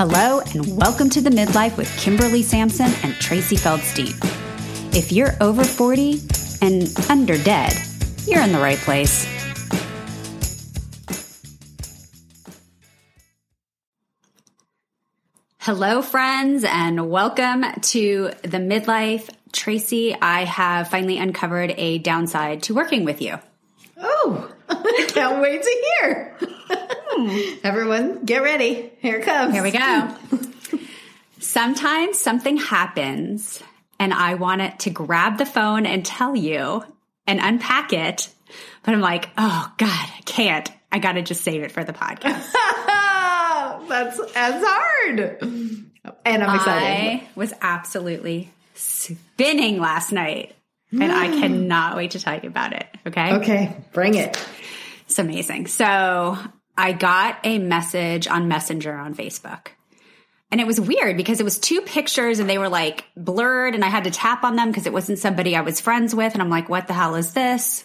Hello, 0.00 0.38
and 0.54 0.76
welcome 0.76 1.10
to 1.10 1.20
the 1.20 1.28
Midlife 1.28 1.76
with 1.76 1.92
Kimberly 1.98 2.44
Sampson 2.44 2.86
and 3.02 3.14
Tracy 3.14 3.56
Feldstein. 3.56 4.14
If 4.94 5.10
you're 5.10 5.32
over 5.40 5.64
40 5.64 6.20
and 6.62 6.88
under 7.10 7.36
dead, 7.36 7.76
you're 8.24 8.40
in 8.40 8.52
the 8.52 8.60
right 8.60 8.78
place. 8.78 9.26
Hello, 15.58 16.00
friends, 16.00 16.62
and 16.62 17.10
welcome 17.10 17.64
to 17.80 18.30
the 18.42 18.58
Midlife. 18.58 19.28
Tracy, 19.50 20.14
I 20.14 20.44
have 20.44 20.90
finally 20.90 21.18
uncovered 21.18 21.74
a 21.76 21.98
downside 21.98 22.62
to 22.62 22.74
working 22.74 23.04
with 23.04 23.20
you. 23.20 23.36
Oh, 23.96 24.48
I 24.68 25.06
can't 25.08 25.42
wait 25.42 25.60
to 25.60 25.90
hear. 26.00 26.38
Everyone, 27.64 28.24
get 28.24 28.42
ready. 28.42 28.92
Here 29.00 29.16
it 29.16 29.24
comes. 29.24 29.52
Here 29.52 29.62
we 29.62 29.70
go. 29.70 30.16
Sometimes 31.40 32.18
something 32.18 32.56
happens 32.56 33.62
and 33.98 34.14
I 34.14 34.34
want 34.34 34.60
it 34.60 34.78
to 34.80 34.90
grab 34.90 35.38
the 35.38 35.46
phone 35.46 35.86
and 35.86 36.04
tell 36.04 36.36
you 36.36 36.84
and 37.26 37.40
unpack 37.40 37.92
it. 37.92 38.28
But 38.84 38.94
I'm 38.94 39.00
like, 39.00 39.30
oh 39.36 39.72
God, 39.78 39.88
I 40.16 40.20
can't. 40.24 40.70
I 40.90 40.98
got 40.98 41.12
to 41.12 41.22
just 41.22 41.42
save 41.42 41.62
it 41.62 41.72
for 41.72 41.84
the 41.84 41.92
podcast. 41.92 42.52
that's 43.88 44.32
that's 44.32 44.64
hard. 44.66 45.20
And 46.24 46.44
I'm 46.44 46.56
excited. 46.56 47.22
I 47.24 47.28
was 47.34 47.52
absolutely 47.60 48.50
spinning 48.74 49.80
last 49.80 50.12
night 50.12 50.54
and 50.92 51.12
I 51.12 51.28
cannot 51.28 51.96
wait 51.96 52.12
to 52.12 52.20
tell 52.20 52.38
you 52.38 52.48
about 52.48 52.72
it. 52.72 52.86
Okay. 53.06 53.34
Okay, 53.34 53.76
bring 53.92 54.14
it. 54.14 54.42
It's 55.06 55.18
amazing. 55.18 55.66
So 55.66 56.38
I 56.78 56.92
got 56.92 57.40
a 57.42 57.58
message 57.58 58.28
on 58.28 58.46
Messenger 58.46 58.94
on 58.94 59.14
Facebook. 59.14 59.66
And 60.50 60.60
it 60.60 60.66
was 60.66 60.80
weird 60.80 61.16
because 61.16 61.40
it 61.40 61.44
was 61.44 61.58
two 61.58 61.82
pictures 61.82 62.38
and 62.38 62.48
they 62.48 62.56
were 62.56 62.68
like 62.68 63.04
blurred 63.16 63.74
and 63.74 63.84
I 63.84 63.88
had 63.88 64.04
to 64.04 64.10
tap 64.10 64.44
on 64.44 64.56
them 64.56 64.68
because 64.68 64.86
it 64.86 64.92
wasn't 64.92 65.18
somebody 65.18 65.56
I 65.56 65.60
was 65.60 65.80
friends 65.80 66.14
with. 66.14 66.32
And 66.32 66.40
I'm 66.40 66.48
like, 66.48 66.68
what 66.68 66.86
the 66.86 66.94
hell 66.94 67.16
is 67.16 67.34
this? 67.34 67.84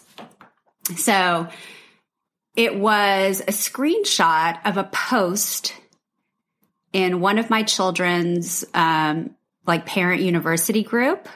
So 0.96 1.48
it 2.56 2.78
was 2.78 3.40
a 3.40 3.52
screenshot 3.52 4.60
of 4.64 4.76
a 4.76 4.84
post 4.84 5.74
in 6.92 7.20
one 7.20 7.38
of 7.38 7.50
my 7.50 7.64
children's 7.64 8.64
um, 8.72 9.34
like 9.66 9.86
parent 9.86 10.22
university 10.22 10.84
group 10.84 11.28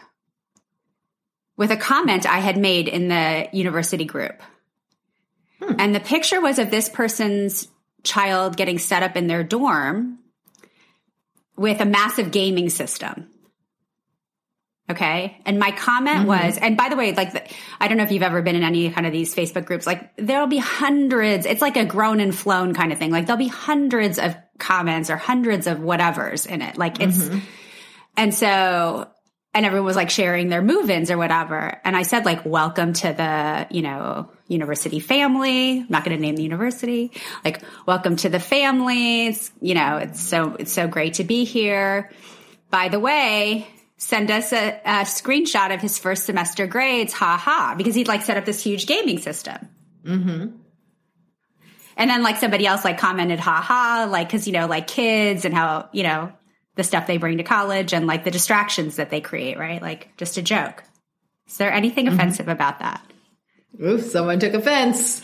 with 1.56 1.72
a 1.72 1.76
comment 1.76 2.24
I 2.24 2.38
had 2.38 2.56
made 2.56 2.86
in 2.86 3.08
the 3.08 3.48
university 3.52 4.04
group. 4.04 4.40
Hmm. 5.60 5.74
And 5.78 5.94
the 5.94 6.00
picture 6.00 6.40
was 6.40 6.58
of 6.58 6.70
this 6.70 6.88
person's 6.88 7.68
child 8.04 8.56
getting 8.56 8.78
set 8.78 9.02
up 9.02 9.16
in 9.16 9.26
their 9.26 9.42
dorm 9.42 10.18
with 11.56 11.80
a 11.80 11.84
massive 11.84 12.30
gaming 12.30 12.70
system. 12.70 13.28
Okay. 14.90 15.36
And 15.44 15.58
my 15.58 15.72
comment 15.72 16.20
mm-hmm. 16.20 16.28
was, 16.28 16.56
and 16.56 16.76
by 16.76 16.88
the 16.88 16.96
way, 16.96 17.12
like, 17.12 17.34
the, 17.34 17.42
I 17.78 17.88
don't 17.88 17.98
know 17.98 18.04
if 18.04 18.12
you've 18.12 18.22
ever 18.22 18.40
been 18.40 18.56
in 18.56 18.62
any 18.62 18.88
kind 18.90 19.06
of 19.06 19.12
these 19.12 19.34
Facebook 19.34 19.66
groups, 19.66 19.86
like, 19.86 20.16
there'll 20.16 20.46
be 20.46 20.58
hundreds, 20.58 21.44
it's 21.44 21.60
like 21.60 21.76
a 21.76 21.84
grown 21.84 22.20
and 22.20 22.34
flown 22.34 22.72
kind 22.72 22.90
of 22.90 22.98
thing. 22.98 23.10
Like, 23.10 23.26
there'll 23.26 23.38
be 23.38 23.48
hundreds 23.48 24.18
of 24.18 24.34
comments 24.58 25.10
or 25.10 25.16
hundreds 25.16 25.66
of 25.66 25.78
whatevers 25.78 26.46
in 26.46 26.62
it. 26.62 26.78
Like, 26.78 27.00
it's, 27.00 27.18
mm-hmm. 27.18 27.38
and 28.16 28.34
so, 28.34 29.10
and 29.52 29.66
everyone 29.66 29.86
was 29.86 29.96
like 29.96 30.08
sharing 30.08 30.48
their 30.48 30.62
move 30.62 30.88
ins 30.88 31.10
or 31.10 31.18
whatever. 31.18 31.80
And 31.84 31.94
I 31.94 32.02
said, 32.02 32.24
like, 32.24 32.46
welcome 32.46 32.94
to 32.94 33.12
the, 33.12 33.66
you 33.74 33.82
know, 33.82 34.30
university 34.48 34.98
family. 34.98 35.80
I'm 35.80 35.86
not 35.88 36.04
going 36.04 36.16
to 36.16 36.20
name 36.20 36.36
the 36.36 36.42
university. 36.42 37.12
Like, 37.44 37.62
welcome 37.86 38.16
to 38.16 38.28
the 38.28 38.40
family. 38.40 39.28
It's, 39.28 39.52
you 39.60 39.74
know, 39.74 39.98
it's 39.98 40.20
so, 40.20 40.56
it's 40.58 40.72
so 40.72 40.88
great 40.88 41.14
to 41.14 41.24
be 41.24 41.44
here. 41.44 42.10
By 42.70 42.88
the 42.88 42.98
way, 42.98 43.68
send 43.98 44.30
us 44.30 44.52
a, 44.52 44.80
a 44.84 45.04
screenshot 45.04 45.72
of 45.72 45.80
his 45.80 45.98
first 45.98 46.24
semester 46.24 46.66
grades. 46.66 47.12
Ha 47.12 47.36
ha. 47.36 47.74
Because 47.76 47.94
he'd 47.94 48.08
like 48.08 48.22
set 48.22 48.36
up 48.36 48.44
this 48.44 48.62
huge 48.62 48.86
gaming 48.86 49.18
system. 49.18 49.68
Mm-hmm. 50.04 50.56
And 51.96 52.10
then 52.10 52.22
like 52.22 52.36
somebody 52.36 52.66
else 52.66 52.84
like 52.84 52.98
commented, 52.98 53.40
ha 53.40 53.60
ha, 53.60 54.08
like, 54.08 54.30
cause 54.30 54.46
you 54.46 54.52
know, 54.52 54.66
like 54.66 54.86
kids 54.86 55.44
and 55.44 55.52
how, 55.52 55.88
you 55.92 56.04
know, 56.04 56.32
the 56.76 56.84
stuff 56.84 57.08
they 57.08 57.16
bring 57.16 57.38
to 57.38 57.42
college 57.42 57.92
and 57.92 58.06
like 58.06 58.22
the 58.22 58.30
distractions 58.30 58.96
that 58.96 59.10
they 59.10 59.20
create, 59.20 59.58
right? 59.58 59.82
Like 59.82 60.16
just 60.16 60.38
a 60.38 60.42
joke. 60.42 60.84
Is 61.48 61.56
there 61.56 61.72
anything 61.72 62.06
mm-hmm. 62.06 62.14
offensive 62.14 62.46
about 62.46 62.78
that? 62.78 63.02
Ooh, 63.82 64.00
someone 64.00 64.40
took 64.40 64.54
offense. 64.54 65.22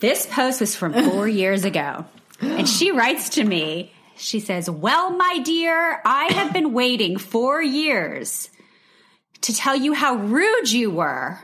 This 0.00 0.26
post 0.26 0.60
was 0.60 0.74
from 0.74 0.92
four 0.92 1.28
years 1.42 1.64
ago. 1.64 2.04
And 2.40 2.68
she 2.68 2.92
writes 2.92 3.30
to 3.30 3.44
me, 3.44 3.92
she 4.16 4.40
says, 4.40 4.68
Well, 4.68 5.10
my 5.10 5.38
dear, 5.44 6.00
I 6.04 6.32
have 6.32 6.52
been 6.52 6.72
waiting 6.72 7.18
four 7.18 7.62
years 7.62 8.50
to 9.42 9.54
tell 9.54 9.76
you 9.76 9.92
how 9.92 10.16
rude 10.16 10.70
you 10.70 10.90
were 10.90 11.38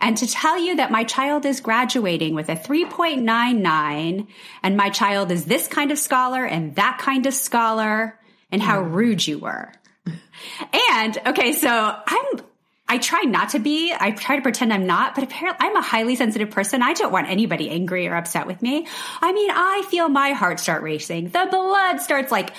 and 0.00 0.16
to 0.16 0.26
tell 0.26 0.58
you 0.58 0.76
that 0.76 0.90
my 0.90 1.04
child 1.04 1.44
is 1.44 1.60
graduating 1.60 2.34
with 2.34 2.48
a 2.48 2.56
3.99 2.56 4.26
and 4.62 4.76
my 4.76 4.88
child 4.88 5.30
is 5.30 5.44
this 5.44 5.68
kind 5.68 5.90
of 5.90 5.98
scholar 5.98 6.44
and 6.44 6.76
that 6.76 6.98
kind 6.98 7.26
of 7.26 7.34
scholar 7.34 8.18
and 8.50 8.62
how 8.62 8.82
mm. 8.82 8.94
rude 8.94 9.26
you 9.26 9.38
were. 9.38 9.72
And 10.92 11.18
okay, 11.26 11.52
so 11.52 11.68
I'm 12.06 12.40
I 12.86 12.98
try 12.98 13.22
not 13.22 13.50
to 13.50 13.58
be. 13.58 13.94
I 13.98 14.10
try 14.10 14.36
to 14.36 14.42
pretend 14.42 14.72
I'm 14.72 14.86
not, 14.86 15.14
but 15.14 15.24
apparently 15.24 15.66
I'm 15.66 15.76
a 15.76 15.82
highly 15.82 16.16
sensitive 16.16 16.50
person. 16.50 16.82
I 16.82 16.92
don't 16.92 17.12
want 17.12 17.30
anybody 17.30 17.70
angry 17.70 18.06
or 18.06 18.14
upset 18.14 18.46
with 18.46 18.60
me. 18.60 18.86
I 19.20 19.32
mean, 19.32 19.50
I 19.50 19.86
feel 19.90 20.08
my 20.08 20.30
heart 20.30 20.60
start 20.60 20.82
racing. 20.82 21.30
The 21.30 21.48
blood 21.50 22.00
starts 22.00 22.30
like 22.30 22.52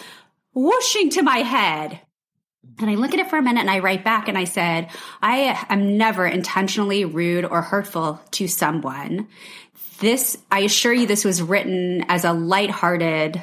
whooshing 0.53 1.11
to 1.11 1.21
my 1.21 1.37
head. 1.37 1.99
And 2.79 2.89
I 2.89 2.95
look 2.95 3.13
at 3.13 3.19
it 3.19 3.29
for 3.29 3.37
a 3.37 3.41
minute 3.41 3.61
and 3.61 3.69
I 3.69 3.79
write 3.79 4.03
back 4.03 4.27
and 4.27 4.37
I 4.37 4.45
said, 4.45 4.89
I 5.21 5.65
am 5.69 5.97
never 5.97 6.25
intentionally 6.25 7.05
rude 7.05 7.45
or 7.45 7.61
hurtful 7.61 8.19
to 8.31 8.47
someone. 8.47 9.27
This, 9.99 10.37
I 10.51 10.61
assure 10.61 10.91
you, 10.91 11.07
this 11.07 11.23
was 11.23 11.41
written 11.41 12.03
as 12.09 12.25
a 12.25 12.33
lighthearted, 12.33 13.41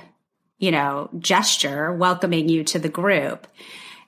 you 0.58 0.70
know, 0.70 1.08
gesture 1.18 1.92
welcoming 1.94 2.48
you 2.48 2.64
to 2.64 2.78
the 2.78 2.90
group. 2.90 3.46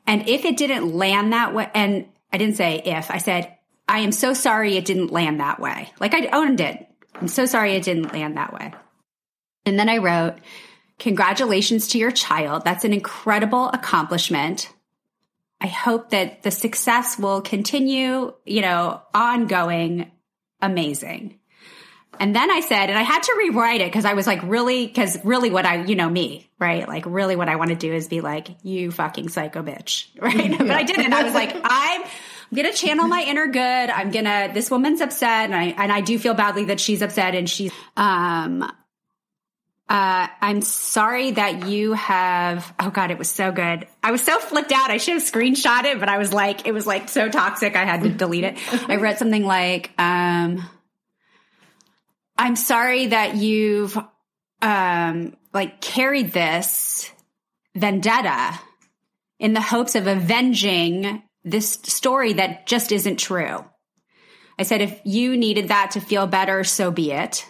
And 0.07 0.29
if 0.29 0.45
it 0.45 0.59
didn't 0.59 0.95
land 0.95 1.33
that 1.33 1.55
way, 1.55 1.71
and 1.73 2.07
I 2.35 2.37
didn't 2.37 2.57
say 2.57 2.83
if. 2.85 3.13
I 3.13 3.19
said, 3.19 3.57
I 3.87 4.01
am 4.01 4.11
so 4.11 4.35
sorry 4.35 4.77
it 4.77 4.85
didn't 4.85 5.13
land 5.13 5.39
that 5.39 5.61
way. 5.61 5.93
Like 6.01 6.15
I 6.15 6.27
owned 6.33 6.61
it. 6.61 6.85
I'm 7.15 7.29
so 7.29 7.47
sorry 7.47 7.75
it 7.75 7.85
didn't 7.85 8.13
land 8.13 8.37
that 8.37 8.53
way. 8.53 8.75
And 9.65 9.79
then 9.79 9.89
I 9.89 9.99
wrote, 9.99 10.39
Congratulations 10.99 11.87
to 11.89 11.99
your 11.99 12.11
child. 12.11 12.65
That's 12.65 12.85
an 12.85 12.93
incredible 12.93 13.69
accomplishment. 13.69 14.69
I 15.61 15.69
hope 15.69 16.11
that 16.11 16.43
the 16.43 16.51
success 16.51 17.17
will 17.17 17.41
continue, 17.41 18.35
you 18.45 18.63
know, 18.63 19.01
ongoing, 19.15 20.11
amazing. 20.61 21.39
And 22.21 22.35
then 22.35 22.51
I 22.51 22.61
said, 22.61 22.91
and 22.91 22.99
I 22.99 23.03
had 23.03 23.23
to 23.23 23.35
rewrite 23.37 23.81
it 23.81 23.87
because 23.87 24.05
I 24.05 24.15
was 24.15 24.27
like, 24.27 24.43
really, 24.43 24.87
because 24.87 25.23
really 25.25 25.51
what 25.51 25.67
I, 25.67 25.85
you 25.85 25.95
know, 25.95 26.09
me, 26.09 26.51
right? 26.59 26.87
Like, 26.87 27.05
really 27.07 27.37
what 27.37 27.49
I 27.49 27.57
want 27.57 27.71
to 27.71 27.77
do 27.77 27.93
is 27.93 28.09
be 28.09 28.21
like, 28.21 28.49
you 28.63 28.91
fucking 28.91 29.29
psycho 29.29 29.63
bitch, 29.63 30.09
right? 30.21 30.51
Yeah. 30.51 30.57
but 30.59 30.71
I 30.71 30.83
didn't. 30.83 31.13
I 31.13 31.23
was 31.23 31.35
like, 31.35 31.55
I'm, 31.55 32.03
I'm 32.03 32.57
gonna 32.57 32.73
channel 32.73 33.09
my 33.09 33.23
inner 33.23 33.47
good. 33.47 33.61
I'm 33.61 34.11
gonna, 34.11 34.51
this 34.53 34.71
woman's 34.71 35.01
upset 35.01 35.51
and 35.51 35.55
I, 35.55 35.65
and 35.77 35.93
I 35.93 36.01
do 36.01 36.19
feel 36.19 36.35
badly 36.35 36.67
that 36.67 36.81
she's 36.81 37.03
upset 37.03 37.35
and 37.35 37.49
she's, 37.49 37.73
um, 37.97 38.71
uh, 39.87 40.29
I'm 40.41 40.63
sorry 40.63 41.33
that 41.33 41.67
you 41.69 41.93
have, 41.93 42.73
oh 42.81 42.89
God, 42.91 43.11
it 43.11 43.19
was 43.19 43.29
so 43.29 43.53
good. 43.53 43.87
I 44.03 44.13
was 44.13 44.23
so 44.23 44.39
flipped 44.39 44.73
out. 44.73 44.91
I 44.91 44.97
should 44.97 45.15
have 45.15 45.23
screenshot 45.23 45.85
it, 45.85 46.01
but 46.01 46.09
I 46.09 46.17
was 46.17 46.33
like, 46.33 46.67
it 46.67 46.73
was 46.73 46.87
like 46.87 47.11
so 47.11 47.29
toxic. 47.29 47.77
I 47.77 47.85
had 47.85 48.03
to 48.03 48.09
delete 48.09 48.45
it. 48.45 48.57
I 48.89 48.97
read 48.97 49.19
something 49.19 49.45
like, 49.45 49.91
um, 49.99 50.65
I'm 52.37 52.57
sorry 52.57 53.09
that 53.09 53.37
you've 53.37 53.97
um 54.63 55.37
like 55.53 55.81
carried 55.81 56.33
this 56.33 57.11
vendetta 57.75 58.59
in 59.39 59.53
the 59.53 59.61
hopes 59.61 59.95
of 59.95 60.07
avenging 60.07 61.23
this 61.45 61.73
story 61.85 62.35
that 62.35 62.67
just 62.67 62.93
isn't 62.93 63.19
true. 63.19 63.65
I 64.59 64.63
said, 64.63 64.81
if 64.81 65.01
you 65.05 65.37
needed 65.37 65.69
that 65.69 65.93
to 65.93 66.01
feel 66.01 66.27
better, 66.27 66.65
so 66.65 66.91
be 66.91 67.13
it. 67.13 67.45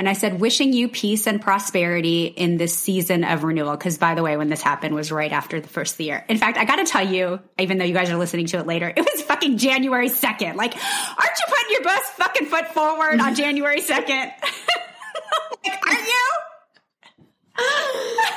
And 0.00 0.08
I 0.08 0.14
said, 0.14 0.40
wishing 0.40 0.72
you 0.72 0.88
peace 0.88 1.26
and 1.26 1.42
prosperity 1.42 2.24
in 2.24 2.56
this 2.56 2.72
season 2.72 3.22
of 3.22 3.44
renewal. 3.44 3.76
Cause 3.76 3.98
by 3.98 4.14
the 4.14 4.22
way, 4.22 4.34
when 4.38 4.48
this 4.48 4.62
happened 4.62 4.94
was 4.94 5.12
right 5.12 5.30
after 5.30 5.60
the 5.60 5.68
first 5.68 5.92
of 5.92 5.98
the 5.98 6.04
year. 6.04 6.24
In 6.26 6.38
fact, 6.38 6.56
I 6.56 6.64
gotta 6.64 6.86
tell 6.86 7.06
you, 7.06 7.38
even 7.58 7.76
though 7.76 7.84
you 7.84 7.92
guys 7.92 8.08
are 8.08 8.16
listening 8.16 8.46
to 8.46 8.56
it 8.56 8.66
later, 8.66 8.90
it 8.96 8.98
was 8.98 9.20
fucking 9.24 9.58
January 9.58 10.08
2nd. 10.08 10.54
Like, 10.54 10.74
aren't 10.74 11.38
you 11.38 11.46
putting 11.48 11.72
your 11.72 11.82
best 11.82 12.12
fucking 12.14 12.46
foot 12.46 12.68
forward 12.68 13.20
on 13.20 13.34
January 13.34 13.82
2nd? 13.82 14.08
like, 15.66 15.86
aren't 15.86 16.08
you? 16.08 16.30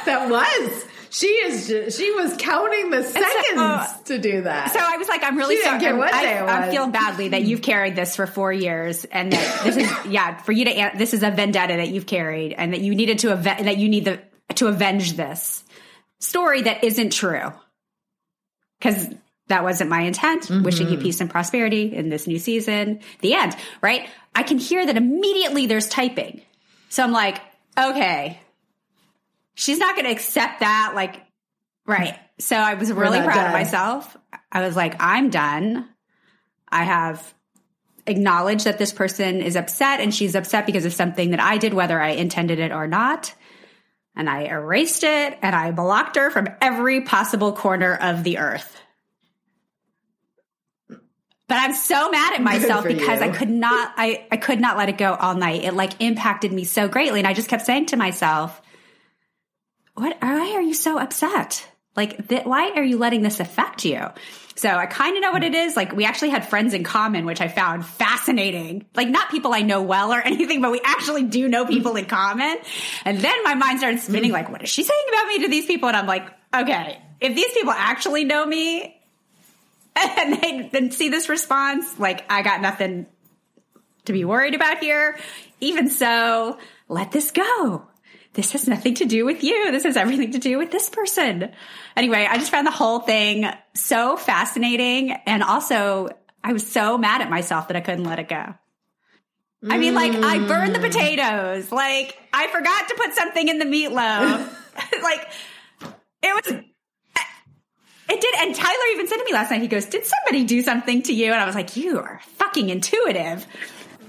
that 0.06 0.28
was. 0.30 0.86
She 1.14 1.28
is. 1.28 1.96
She 1.96 2.12
was 2.12 2.36
counting 2.40 2.90
the 2.90 3.04
seconds 3.04 3.46
so, 3.54 3.62
uh, 3.62 3.88
to 4.06 4.18
do 4.18 4.42
that. 4.42 4.74
So 4.74 4.80
I 4.82 4.98
was 4.98 5.08
like, 5.08 5.24
I'm 5.24 5.38
really 5.38 5.58
sorry. 5.58 5.86
I'm, 5.86 6.02
I, 6.02 6.64
am 6.64 6.72
feeling 6.72 6.92
badly 6.92 7.28
that 7.30 7.44
you've 7.44 7.62
carried 7.62 7.96
this 7.96 8.16
for 8.16 8.26
four 8.26 8.52
years, 8.52 9.06
and 9.06 9.32
that 9.32 9.64
this 9.64 9.78
is 9.78 9.92
yeah 10.12 10.38
for 10.38 10.54
you 10.54 10.66
to. 10.66 10.92
This 10.98 11.14
is 11.14 11.22
a 11.22 11.30
vendetta 11.30 11.76
that 11.78 11.90
you've 11.90 12.08
carried, 12.08 12.54
and 12.54 12.74
that 12.74 12.82
you 12.82 12.96
needed 12.96 13.20
to 13.20 13.28
that 13.36 13.78
you 13.78 13.90
need 13.90 14.06
the 14.06 14.22
to 14.56 14.68
avenge 14.68 15.14
this 15.14 15.64
story 16.20 16.64
that 16.64 16.84
isn't 16.84 17.14
true. 17.14 17.54
Cause 18.82 19.08
that 19.50 19.64
wasn't 19.64 19.92
my 19.92 20.02
intent. 20.02 20.50
Wishing 20.50 20.90
you 20.90 20.98
peace 20.98 21.22
and 21.22 21.30
prosperity 21.30 21.94
in 21.94 22.10
this 22.10 22.26
new 22.26 22.40
season. 22.40 23.02
The 23.20 23.36
end, 23.36 23.56
right? 23.84 24.10
I 24.34 24.42
can 24.42 24.58
hear 24.58 24.84
that 24.84 24.98
immediately 24.98 25.68
there's 25.68 25.88
typing. 25.88 26.42
So 26.90 27.04
I'm 27.04 27.12
like, 27.12 27.40
okay, 27.78 28.40
she's 29.56 29.78
not 29.78 29.96
going 29.96 30.06
to 30.06 30.12
accept 30.12 30.60
that. 30.62 30.94
Like, 30.96 31.22
right. 31.86 32.18
So 32.40 32.56
I 32.56 32.74
was 32.74 32.92
really 32.92 33.20
proud 33.20 33.36
done. 33.36 33.48
of 33.48 33.54
myself. 33.54 34.18
I 34.52 34.62
was 34.62 34.76
like, 34.76 34.96
I'm 35.00 35.30
done. 35.30 35.88
I 36.70 36.84
have 36.84 37.34
acknowledged 38.08 38.66
that 38.66 38.78
this 38.78 38.92
person 38.92 39.42
is 39.42 39.56
upset 39.56 40.00
and 40.00 40.14
she's 40.14 40.36
upset 40.36 40.66
because 40.66 40.86
of 40.86 40.94
something 40.94 41.32
that 41.32 41.40
I 41.40 41.58
did, 41.58 41.74
whether 41.74 42.00
I 42.00 42.10
intended 42.10 42.60
it 42.60 42.72
or 42.72 42.88
not. 42.88 43.34
And 44.16 44.30
I 44.30 44.44
erased 44.44 45.04
it 45.04 45.38
and 45.42 45.56
I 45.56 45.72
blocked 45.72 46.18
her 46.18 46.30
from 46.30 46.48
every 46.62 47.02
possible 47.02 47.54
corner 47.54 47.96
of 47.96 48.24
the 48.24 48.38
earth. 48.38 48.80
But 51.48 51.58
I'm 51.58 51.74
so 51.74 52.10
mad 52.10 52.34
at 52.34 52.42
myself 52.42 52.86
because 52.86 53.22
I 53.22 53.30
could 53.30 53.50
not 53.50 53.94
I, 53.98 54.26
I 54.32 54.38
could 54.38 54.60
not 54.60 54.78
let 54.78 54.90
it 54.90 54.98
go 54.98 55.14
all 55.14 55.36
night. 55.36 55.64
It 55.64 55.74
like 55.74 56.02
impacted 56.02 56.52
me 56.52 56.64
so 56.64 56.88
greatly. 56.88 57.20
And 57.20 57.28
I 57.28 57.34
just 57.34 57.50
kept 57.50 57.66
saying 57.66 57.88
to 57.88 57.98
myself, 57.98 58.62
what 59.96 60.18
why 60.22 60.54
are 60.56 60.62
you 60.62 60.74
so 60.74 60.98
upset? 60.98 61.68
Like 61.96 62.28
th- 62.28 62.46
why 62.46 62.72
are 62.76 62.84
you 62.84 62.98
letting 62.98 63.22
this 63.22 63.40
affect 63.40 63.86
you? 63.86 64.08
So 64.56 64.70
I 64.70 64.86
kind 64.86 65.16
of 65.16 65.22
know 65.22 65.32
what 65.32 65.44
it 65.44 65.54
is. 65.56 65.76
Like 65.76 65.94
we 65.94 66.06
actually 66.06 66.30
had 66.30 66.48
friends 66.48 66.74
in 66.74 66.84
common, 66.84 67.26
which 67.26 67.42
I 67.42 67.48
found 67.48 67.86
fascinating. 67.86 68.86
Like 68.96 69.10
not 69.10 69.30
people 69.30 69.54
I 69.54 69.62
know 69.62 69.82
well 69.82 70.14
or 70.14 70.22
anything, 70.26 70.62
but 70.62 70.72
we 70.72 70.82
actually 70.84 71.24
do 71.24 71.48
know 71.48 71.66
people 71.66 71.96
in 71.96 72.06
common. 72.06 72.58
And 73.06 73.20
then 73.20 73.44
my 73.44 73.56
mind 73.56 73.80
started 73.80 74.00
spinning 74.00 74.32
like, 74.32 74.50
what 74.50 74.64
is 74.64 74.70
she 74.70 74.84
saying 74.84 75.06
about 75.10 75.28
me 75.28 75.40
to 75.40 75.50
these 75.50 75.66
people? 75.66 75.88
And 75.88 75.98
I'm 75.98 76.08
like, 76.08 76.28
okay, 76.54 77.02
if 77.20 77.36
these 77.36 77.54
people 77.54 77.74
actually 77.74 78.26
know 78.26 78.46
me 78.46 79.00
and 79.96 80.42
they 80.42 80.70
then 80.72 80.92
see 80.92 81.10
this 81.10 81.30
response, 81.30 82.00
like 82.00 82.26
I 82.32 82.42
got 82.42 82.62
nothing 82.62 83.06
to 84.06 84.14
be 84.14 84.26
worried 84.26 84.56
about 84.56 84.80
here. 84.80 85.18
Even 85.60 85.90
so, 85.90 86.58
let 86.90 87.12
this 87.12 87.32
go. 87.32 87.88
This 88.34 88.52
has 88.54 88.68
nothing 88.68 88.96
to 88.96 89.06
do 89.06 89.26
with 89.26 89.44
you. 89.44 89.72
This 89.72 89.84
has 89.84 89.96
everything 89.96 90.32
to 90.32 90.40
do 90.40 90.58
with 90.58 90.72
this 90.72 90.90
person. 90.90 91.52
Anyway, 91.96 92.28
I 92.30 92.38
just 92.38 92.52
found 92.52 92.66
the 92.66 92.72
whole 92.72 93.00
thing 93.00 93.46
so 93.76 94.18
fascinating. 94.18 95.12
And 95.12 95.44
also, 95.44 96.10
I 96.44 96.54
was 96.54 96.66
so 96.66 96.98
mad 96.98 97.22
at 97.22 97.30
myself 97.30 97.68
that 97.68 97.78
I 97.78 97.82
couldn't 97.82 98.06
let 98.06 98.20
it 98.20 98.28
go. 98.28 98.56
I 99.70 99.78
mean, 99.78 99.94
like, 99.94 100.14
I 100.14 100.40
burned 100.40 100.76
the 100.76 100.80
mm. 100.80 100.92
potatoes. 100.92 101.72
Like, 101.72 102.18
I 102.34 102.48
forgot 102.48 102.90
to 102.90 102.96
put 102.96 103.14
something 103.14 103.48
in 103.48 103.60
the 103.60 103.66
meatloaf. 103.66 104.54
like, 105.02 105.28
it 106.22 106.46
was. 106.46 106.64
It 108.10 108.20
did, 108.20 108.36
and 108.42 108.54
Tyler 108.54 108.86
even 108.94 109.08
said 109.08 109.18
to 109.18 109.24
me 109.24 109.32
last 109.32 109.50
night. 109.50 109.62
He 109.62 109.70
goes, 109.70 109.86
"Did 109.86 110.06
somebody 110.06 110.44
do 110.44 110.62
something 110.62 111.04
to 111.04 111.14
you?" 111.14 111.32
And 111.32 111.42
I 111.42 111.46
was 111.46 111.56
like, 111.56 111.78
"You 111.78 112.00
are 112.00 112.20
fucking 112.36 112.70
intuitive." 112.70 113.48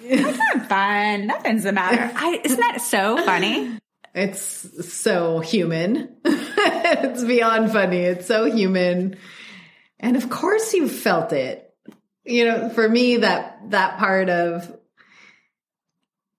That's 0.02 0.38
not 0.38 0.68
fun. 0.68 1.28
Nothing's 1.28 1.62
the 1.62 1.72
matter. 1.72 2.10
I, 2.16 2.40
isn't 2.42 2.58
that 2.58 2.80
so 2.80 3.16
funny? 3.24 3.78
It's 4.14 4.88
so 4.92 5.40
human. 5.40 6.16
it's 6.24 7.24
beyond 7.24 7.72
funny. 7.72 7.98
It's 7.98 8.26
so 8.26 8.44
human. 8.44 9.16
And 9.98 10.16
of 10.16 10.30
course 10.30 10.72
you 10.72 10.88
felt 10.88 11.32
it. 11.32 11.74
You 12.24 12.44
know, 12.46 12.68
for 12.70 12.88
me 12.88 13.18
that 13.18 13.70
that 13.70 13.98
part 13.98 14.30
of 14.30 14.74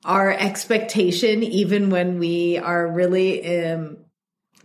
our 0.05 0.31
expectation 0.31 1.41
even 1.43 1.89
when 1.89 2.19
we 2.19 2.57
are 2.57 2.87
really 2.87 3.65
um 3.65 3.97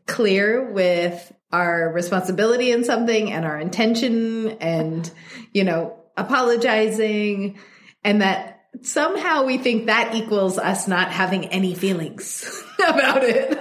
clear 0.07 0.71
with 0.71 1.33
our 1.51 1.91
responsibility 1.93 2.71
in 2.71 2.85
something 2.85 3.33
and 3.33 3.45
our 3.45 3.59
intention 3.59 4.51
and 4.61 5.11
you 5.53 5.65
know 5.65 5.97
apologizing 6.17 7.59
and 8.05 8.21
that 8.23 8.60
somehow 8.83 9.45
we 9.45 9.59
think 9.59 9.87
that 9.87 10.15
equals 10.15 10.59
us 10.59 10.89
not 10.89 11.11
having 11.11 11.47
any 11.47 11.75
feelings 11.75 12.63
about 12.79 13.23
it 13.25 13.59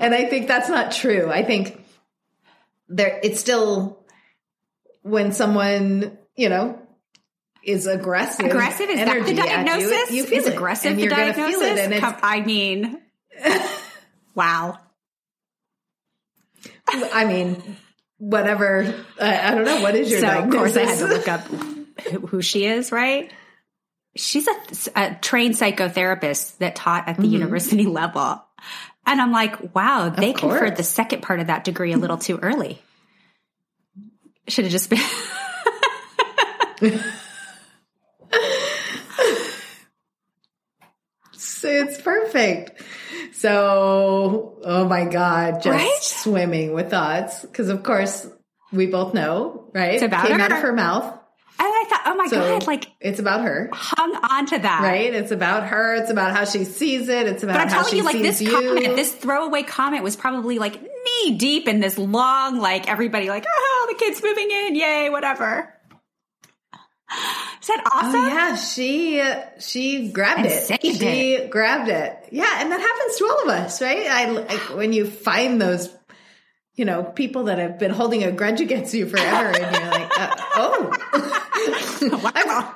and 0.00 0.14
i 0.14 0.24
think 0.24 0.48
that's 0.48 0.68
not 0.68 0.92
true 0.92 1.30
i 1.30 1.42
think 1.42 1.84
there 2.88 3.20
it's 3.22 3.40
still 3.40 4.04
when 5.02 5.32
someone 5.32 6.16
you 6.36 6.48
know 6.48 6.80
is 7.66 7.86
aggressive 7.86 8.46
Aggressive 8.46 8.88
is 8.88 8.96
that 9.00 9.12
the 9.12 9.20
at 9.20 9.28
you, 9.28 9.36
diagnosis? 9.36 10.10
you 10.12 10.24
feel 10.24 10.38
is 10.38 10.46
aggressive 10.46 10.92
and 10.92 11.00
the 11.00 11.08
diagnosis? 11.08 11.56
feel 11.56 11.62
it 11.62 11.78
and 11.78 11.94
it's 11.94 12.06
I 12.22 12.40
mean, 12.40 13.02
wow. 14.34 14.78
I 16.88 17.24
mean, 17.24 17.76
whatever. 18.18 18.94
I, 19.20 19.48
I 19.48 19.54
don't 19.54 19.64
know. 19.64 19.82
What 19.82 19.96
is 19.96 20.10
your 20.10 20.20
so 20.20 20.28
of 20.28 20.50
course 20.50 20.76
I 20.76 20.82
had 20.82 20.98
to 20.98 21.06
look 21.06 21.26
up 21.26 21.40
who 22.28 22.40
she 22.40 22.66
is, 22.66 22.92
right? 22.92 23.32
She's 24.16 24.48
a, 24.48 25.00
a 25.00 25.14
trained 25.20 25.54
psychotherapist 25.54 26.58
that 26.58 26.74
taught 26.76 27.08
at 27.08 27.16
the 27.18 27.26
university 27.26 27.84
level. 27.86 28.42
And 29.06 29.20
I'm 29.20 29.30
like, 29.32 29.74
wow, 29.74 30.08
they 30.08 30.32
Mm-hmm. 30.32 30.38
Conferred 30.48 30.76
the 30.76 30.82
second 30.82 31.22
part 31.22 31.40
of 31.40 31.46
that 31.48 31.64
degree 31.64 31.92
a 31.92 31.96
little 31.98 32.16
too 32.28 32.38
early. 32.42 32.82
Should 34.48 34.64
have 34.64 34.72
just 34.72 34.90
been. 34.90 35.00
So 41.32 41.68
it's 41.68 42.00
perfect. 42.00 42.82
So, 43.32 44.58
oh 44.64 44.84
my 44.88 45.04
God, 45.04 45.62
just 45.62 45.66
Right? 45.68 45.98
swimming 46.00 46.72
with 46.72 46.90
thoughts. 46.90 47.42
Because 47.42 47.68
of 47.68 47.82
course, 47.82 48.26
we 48.72 48.86
both 48.86 49.14
know, 49.14 49.70
right? 49.74 49.94
It's 49.94 50.02
about 50.02 50.26
Came 50.26 50.38
her. 50.38 50.44
out 50.44 50.52
of 50.52 50.58
her 50.58 50.72
mouth. 50.72 51.18
And 51.58 51.66
I 51.68 51.84
thought, 51.88 52.02
oh 52.06 52.14
my 52.16 52.26
So 52.26 52.36
God, 52.36 52.66
like 52.66 52.90
it's 53.00 53.18
about 53.18 53.42
her, 53.42 53.70
hung 53.72 54.14
on 54.16 54.46
to 54.46 54.58
that. 54.58 54.82
right? 54.82 55.12
It's 55.14 55.30
about 55.30 55.68
her. 55.68 55.94
It's 55.94 56.10
about 56.10 56.32
how 56.36 56.44
she 56.44 56.64
sees 56.64 57.08
it. 57.08 57.26
It's 57.26 57.42
about 57.42 57.54
But 57.54 57.62
I'm 57.62 57.68
how 57.68 57.74
telling 57.76 57.90
she 57.92 57.96
you, 57.98 58.02
like 58.04 58.12
sees 58.16 58.22
this 58.22 58.42
you. 58.42 58.50
comment, 58.50 58.96
this 58.96 59.14
throwaway 59.14 59.62
comment 59.62 60.02
was 60.04 60.16
probably 60.16 60.58
like 60.58 60.80
knee 60.82 61.36
deep 61.38 61.66
in 61.66 61.80
this 61.80 61.96
long, 61.98 62.58
like 62.58 62.88
everybody 62.90 63.28
like, 63.28 63.46
oh, 63.48 63.86
the 63.90 63.98
kid's 63.98 64.22
moving 64.22 64.50
in, 64.50 64.74
yay, 64.74 65.08
whatever. 65.10 65.72
Is 67.62 67.68
that 67.68 67.82
awesome? 67.92 68.20
Oh 68.20 68.26
yeah, 68.28 68.56
she 68.56 69.22
she 69.60 70.10
grabbed 70.10 70.40
And 70.40 70.48
it. 70.48 70.80
She 70.98 71.46
grabbed 71.48 71.88
it. 71.88 72.28
Yeah, 72.32 72.60
and 72.60 72.70
that 72.72 72.80
happens 72.80 73.16
to 73.18 73.24
all 73.24 73.42
of 73.44 73.48
us, 73.48 73.80
right? 73.80 74.06
I 74.08 74.26
like 74.30 74.76
when 74.76 74.92
you 74.92 75.06
find 75.06 75.60
those, 75.62 75.88
you 76.74 76.84
know, 76.84 77.04
people 77.04 77.44
that 77.44 77.58
have 77.58 77.78
been 77.78 77.92
holding 77.92 78.24
a 78.24 78.32
grudge 78.32 78.60
against 78.60 78.92
you 78.92 79.06
forever, 79.06 79.56
and 79.56 79.76
you're 79.76 79.90
like, 79.90 80.18
uh, 80.20 80.34
oh, 80.56 81.42
Wow. 82.06 82.72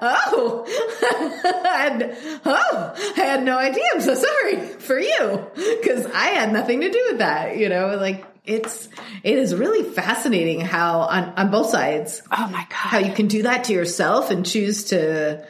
oh, 0.00 0.64
I 1.64 1.76
had, 1.82 2.18
oh, 2.44 2.94
I 3.16 3.20
had 3.20 3.42
no 3.42 3.58
idea. 3.58 3.82
I'm 3.94 4.00
so 4.00 4.14
sorry 4.14 4.56
for 4.58 4.98
you 4.98 5.46
because 5.54 6.06
I 6.06 6.28
had 6.28 6.52
nothing 6.52 6.80
to 6.80 6.90
do 6.90 7.06
with 7.08 7.18
that. 7.18 7.56
You 7.56 7.68
know, 7.68 7.96
like 7.96 8.24
it's 8.44 8.88
it 9.22 9.38
is 9.38 9.54
really 9.54 9.84
fascinating 9.84 10.60
how 10.60 11.00
on 11.00 11.24
on 11.36 11.50
both 11.50 11.70
sides 11.70 12.22
Oh 12.30 12.48
my 12.48 12.66
god, 12.68 12.70
how 12.70 12.98
you 12.98 13.12
can 13.12 13.26
do 13.26 13.42
that 13.42 13.64
to 13.64 13.72
yourself 13.72 14.30
and 14.30 14.46
choose 14.46 14.84
to 14.84 15.46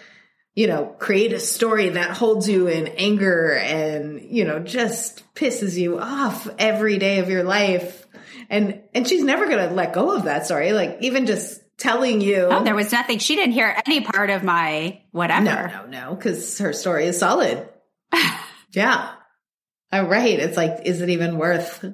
you 0.55 0.67
know 0.67 0.87
create 0.99 1.33
a 1.33 1.41
story 1.41 1.91
that 1.91 2.11
holds 2.11 2.49
you 2.49 2.67
in 2.67 2.89
anger 2.89 3.55
and 3.55 4.21
you 4.23 4.45
know 4.45 4.59
just 4.59 5.23
pisses 5.35 5.77
you 5.77 5.99
off 5.99 6.49
every 6.59 6.99
day 6.99 7.21
of 7.21 7.29
your 7.29 7.45
life 7.45 8.07
and 8.49 8.83
and 8.93 9.07
she's 9.07 9.23
never 9.23 9.47
going 9.47 9.69
to 9.69 9.75
let 9.75 9.93
go 9.93 10.15
of 10.17 10.25
that 10.25 10.45
story 10.45 10.73
like 10.73 10.99
even 11.01 11.27
just 11.27 11.63
telling 11.81 12.21
you. 12.21 12.47
Oh, 12.51 12.63
there 12.63 12.77
was 12.77 12.93
nothing. 12.93 13.19
She 13.19 13.35
didn't 13.35 13.55
hear 13.55 13.75
any 13.87 14.01
part 14.03 14.31
of 14.31 14.45
my 14.45 15.01
whatever. 15.11 15.45
no 15.45 15.87
no 15.87 15.87
no 15.87 16.17
cuz 16.17 16.59
her 16.59 16.73
story 16.73 17.07
is 17.07 17.19
solid. 17.19 17.69
Yeah. 18.73 19.11
All 19.93 20.05
right. 20.05 20.39
It's 20.39 20.57
like 20.57 20.83
is 20.85 21.01
it 21.01 21.09
even 21.09 21.39
worth 21.39 21.85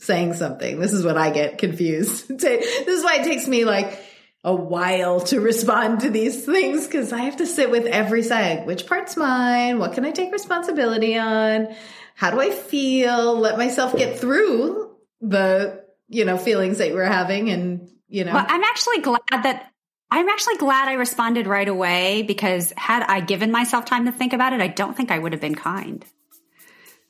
saying 0.00 0.34
something? 0.34 0.80
This 0.80 0.92
is 0.92 1.04
what 1.04 1.16
i 1.16 1.30
get 1.30 1.58
confused. 1.58 2.26
This 2.40 2.88
is 2.88 3.04
why 3.04 3.18
it 3.20 3.24
takes 3.24 3.46
me 3.46 3.64
like 3.64 4.02
a 4.42 4.52
while 4.52 5.20
to 5.20 5.40
respond 5.40 6.00
to 6.00 6.10
these 6.10 6.44
things 6.44 6.86
because 6.86 7.12
i 7.12 7.18
have 7.18 7.36
to 7.36 7.46
sit 7.46 7.70
with 7.70 7.86
every 7.86 8.24
side. 8.24 8.66
Which 8.66 8.88
part's 8.88 9.16
mine? 9.16 9.78
What 9.78 9.92
can 9.92 10.04
i 10.04 10.10
take 10.10 10.32
responsibility 10.32 11.16
on? 11.16 11.68
How 12.16 12.32
do 12.32 12.40
i 12.40 12.50
feel? 12.50 13.38
Let 13.38 13.56
myself 13.56 13.96
get 13.96 14.18
through 14.18 14.90
the 15.20 15.84
you 16.08 16.24
know 16.24 16.36
feelings 16.36 16.78
that 16.78 16.92
we're 16.92 17.04
having 17.04 17.50
and 17.50 17.88
you 18.14 18.24
know 18.24 18.32
Well, 18.32 18.46
I'm 18.48 18.62
actually 18.62 19.00
glad 19.00 19.20
that 19.30 19.70
I'm 20.10 20.28
actually 20.28 20.56
glad 20.56 20.88
I 20.88 20.92
responded 20.92 21.48
right 21.48 21.68
away 21.68 22.22
because 22.22 22.72
had 22.76 23.02
I 23.02 23.20
given 23.20 23.50
myself 23.50 23.84
time 23.84 24.04
to 24.04 24.12
think 24.12 24.32
about 24.32 24.52
it, 24.52 24.60
I 24.60 24.68
don't 24.68 24.96
think 24.96 25.10
I 25.10 25.18
would 25.18 25.32
have 25.32 25.40
been 25.40 25.56
kind. 25.56 26.04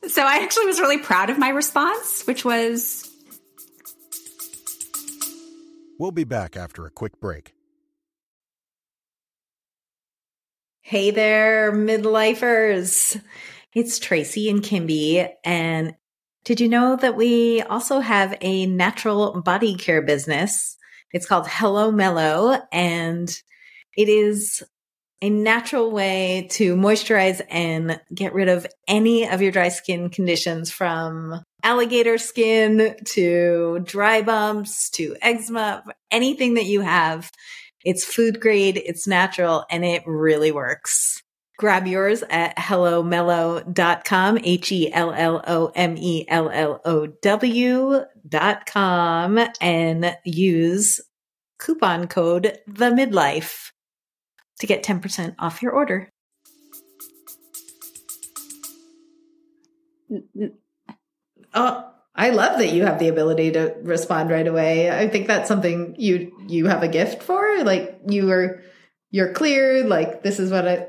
So 0.09 0.23
I 0.23 0.37
actually 0.37 0.67
was 0.67 0.81
really 0.81 0.99
proud 0.99 1.29
of 1.29 1.39
my 1.39 1.51
response, 1.51 2.27
which 2.27 2.45
was 2.45 3.11
We'll 5.99 6.11
be 6.11 6.25
back 6.25 6.57
after 6.57 6.87
a 6.87 6.91
quick 6.91 7.21
break. 7.21 7.55
Hey 10.81 11.11
there, 11.11 11.73
midlifers. 11.73 13.21
It's 13.75 13.99
Tracy 13.99 14.49
and 14.49 14.63
Kimby, 14.63 15.29
and 15.45 15.95
Did 16.45 16.61
you 16.61 16.69
know 16.69 16.97
that 16.97 17.17
we 17.17 17.61
also 17.63 18.01
have 18.01 18.37
a 18.41 18.67
natural 18.67 19.43
body 19.43 19.77
care 19.77 20.03
business? 20.03 20.77
It's 21.15 21.27
called 21.27 21.47
Hello 21.49 21.93
Mellow 21.93 22.61
and 22.73 23.31
it 23.97 24.09
is 24.09 24.65
a 25.23 25.31
natural 25.31 25.93
way 25.93 26.49
to 26.51 26.75
moisturize 26.75 27.41
and 27.49 28.01
get 28.13 28.35
rid 28.35 28.49
of 28.49 28.67
any 28.89 29.29
of 29.29 29.41
your 29.41 29.53
dry 29.53 29.69
skin 29.69 30.11
conditions 30.11 30.73
from 30.73 31.41
alligator 31.63 32.19
skin 32.19 32.97
to 33.05 33.79
dry 33.85 34.23
bumps 34.23 34.91
to 34.91 35.17
eczema, 35.23 35.85
anything 36.11 36.55
that 36.55 36.67
you 36.67 36.81
have. 36.81 37.31
It's 37.85 38.05
food 38.05 38.41
grade, 38.41 38.83
it's 38.85 39.07
natural, 39.07 39.65
and 39.71 39.85
it 39.85 40.03
really 40.07 40.51
works. 40.51 41.23
Grab 41.57 41.87
yours 41.87 42.25
at 42.31 42.57
hellomellow.com, 42.57 44.39
H 44.43 44.73
E 44.73 44.93
L 44.93 45.13
L 45.13 45.41
O 45.47 45.71
M 45.75 45.97
E 45.97 46.25
L 46.29 46.51
L 46.51 46.81
O 46.85 47.07
W.com, 47.07 48.09
and 49.61 50.17
use 50.25 51.01
coupon 51.59 52.09
code 52.09 52.59
the 52.67 52.87
midlife 52.87 53.71
to 54.59 54.67
get 54.67 54.83
10% 54.83 55.37
off 55.39 55.63
your 55.63 55.73
order. 55.73 56.11
Oh, 61.55 61.91
I 62.17 62.31
love 62.31 62.59
that 62.59 62.73
you 62.73 62.85
have 62.85 62.99
the 62.99 63.09
ability 63.09 63.53
to 63.53 63.75
respond 63.83 64.31
right 64.31 64.47
away. 64.47 64.91
I 64.91 65.09
think 65.09 65.27
that's 65.27 65.49
something 65.49 65.95
you 65.99 66.33
you 66.47 66.67
have 66.67 66.83
a 66.83 66.89
gift 66.89 67.23
for. 67.23 67.63
Like 67.65 68.01
you 68.09 68.31
are 68.31 68.63
you're 69.11 69.33
clear, 69.33 69.85
like 69.85 70.23
this 70.23 70.39
is 70.39 70.51
what 70.51 70.69
I 70.69 70.89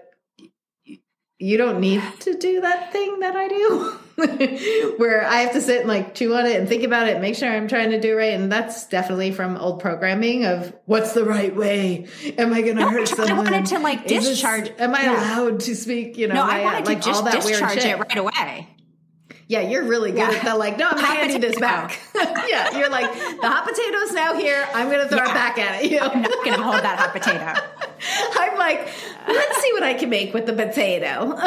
you 1.40 1.58
don't 1.58 1.80
need 1.80 2.02
to 2.22 2.34
do 2.38 2.62
that 2.62 2.92
thing 2.94 3.20
that 3.20 3.36
I 3.36 3.48
do. 3.48 4.00
where 4.98 5.26
I 5.26 5.42
have 5.42 5.52
to 5.54 5.62
sit 5.62 5.82
and 5.82 5.90
like 5.90 6.16
chew 6.16 6.34
on 6.36 6.46
it 6.46 6.58
and 6.58 6.70
think 6.70 6.84
about 6.84 7.10
it, 7.10 7.20
make 7.20 7.36
sure 7.36 7.50
I'm 7.52 7.68
trying 7.68 7.92
to 7.92 8.00
do 8.00 8.16
right. 8.16 8.34
And 8.34 8.50
that's 8.50 8.88
definitely 8.88 9.32
from 9.32 9.58
old 9.58 9.82
programming 9.82 10.46
of 10.46 10.74
what's 10.86 11.12
the 11.14 11.26
right 11.26 11.54
way? 11.54 12.08
Am 12.38 12.54
I 12.54 12.62
going 12.62 12.78
to 12.78 12.84
No, 12.84 12.90
hurt 12.90 13.12
I 13.12 13.16
someone? 13.16 13.38
wanted 13.52 13.66
to, 13.68 13.80
like, 13.80 14.06
Is 14.06 14.24
this- 14.24 14.30
discharge- 14.30 14.72
am 14.80 14.96
I 14.96 15.04
yeah. 15.04 15.12
allowed 15.42 15.60
to 15.62 15.76
speak? 15.76 16.18
You 16.18 16.30
know, 16.30 16.36
No, 16.36 16.44
am 16.44 16.50
I 16.50 16.64
wanted 16.64 16.86
like 16.86 17.02
to 17.02 17.08
just 17.08 17.24
that 17.26 17.42
discharge 17.42 17.78
it 17.84 18.00
right 18.00 18.18
away. 18.18 18.70
Yeah, 19.48 19.62
you're 19.62 19.84
really 19.84 20.10
good 20.12 20.20
Yeah. 20.20 20.32
at 20.32 20.44
the 20.46 20.56
like, 20.56 20.78
no, 20.80 20.88
I'm 20.90 20.98
Hot 21.04 21.18
handing 21.18 21.42
this 21.42 21.60
back. 21.60 22.00
yeah, 22.16 22.78
you're 22.80 22.90
like, 22.90 23.12
the 23.14 23.48
hot 23.48 23.68
potato's 23.68 24.12
now 24.14 24.34
here. 24.36 24.66
I'm 24.74 24.90
going 24.90 25.02
to 25.02 25.08
throw 25.08 25.20
it 25.24 25.34
back 25.34 25.60
at 25.60 25.84
it. 25.84 25.92
You 25.92 26.00
know? 26.00 26.08
I'm 26.08 26.22
not 26.22 26.32
going 26.44 26.58
to 26.58 26.64
hold 26.64 26.82
that 26.82 26.98
hot 26.98 27.12
potato. 27.14 27.54
I'm 28.40 28.58
like, 28.58 28.88
let's 29.28 29.62
see 29.62 29.74
what 29.74 29.84
I 29.84 29.94
can 29.94 30.10
make 30.10 30.34
with 30.34 30.46
the 30.46 30.54
potato. 30.54 31.34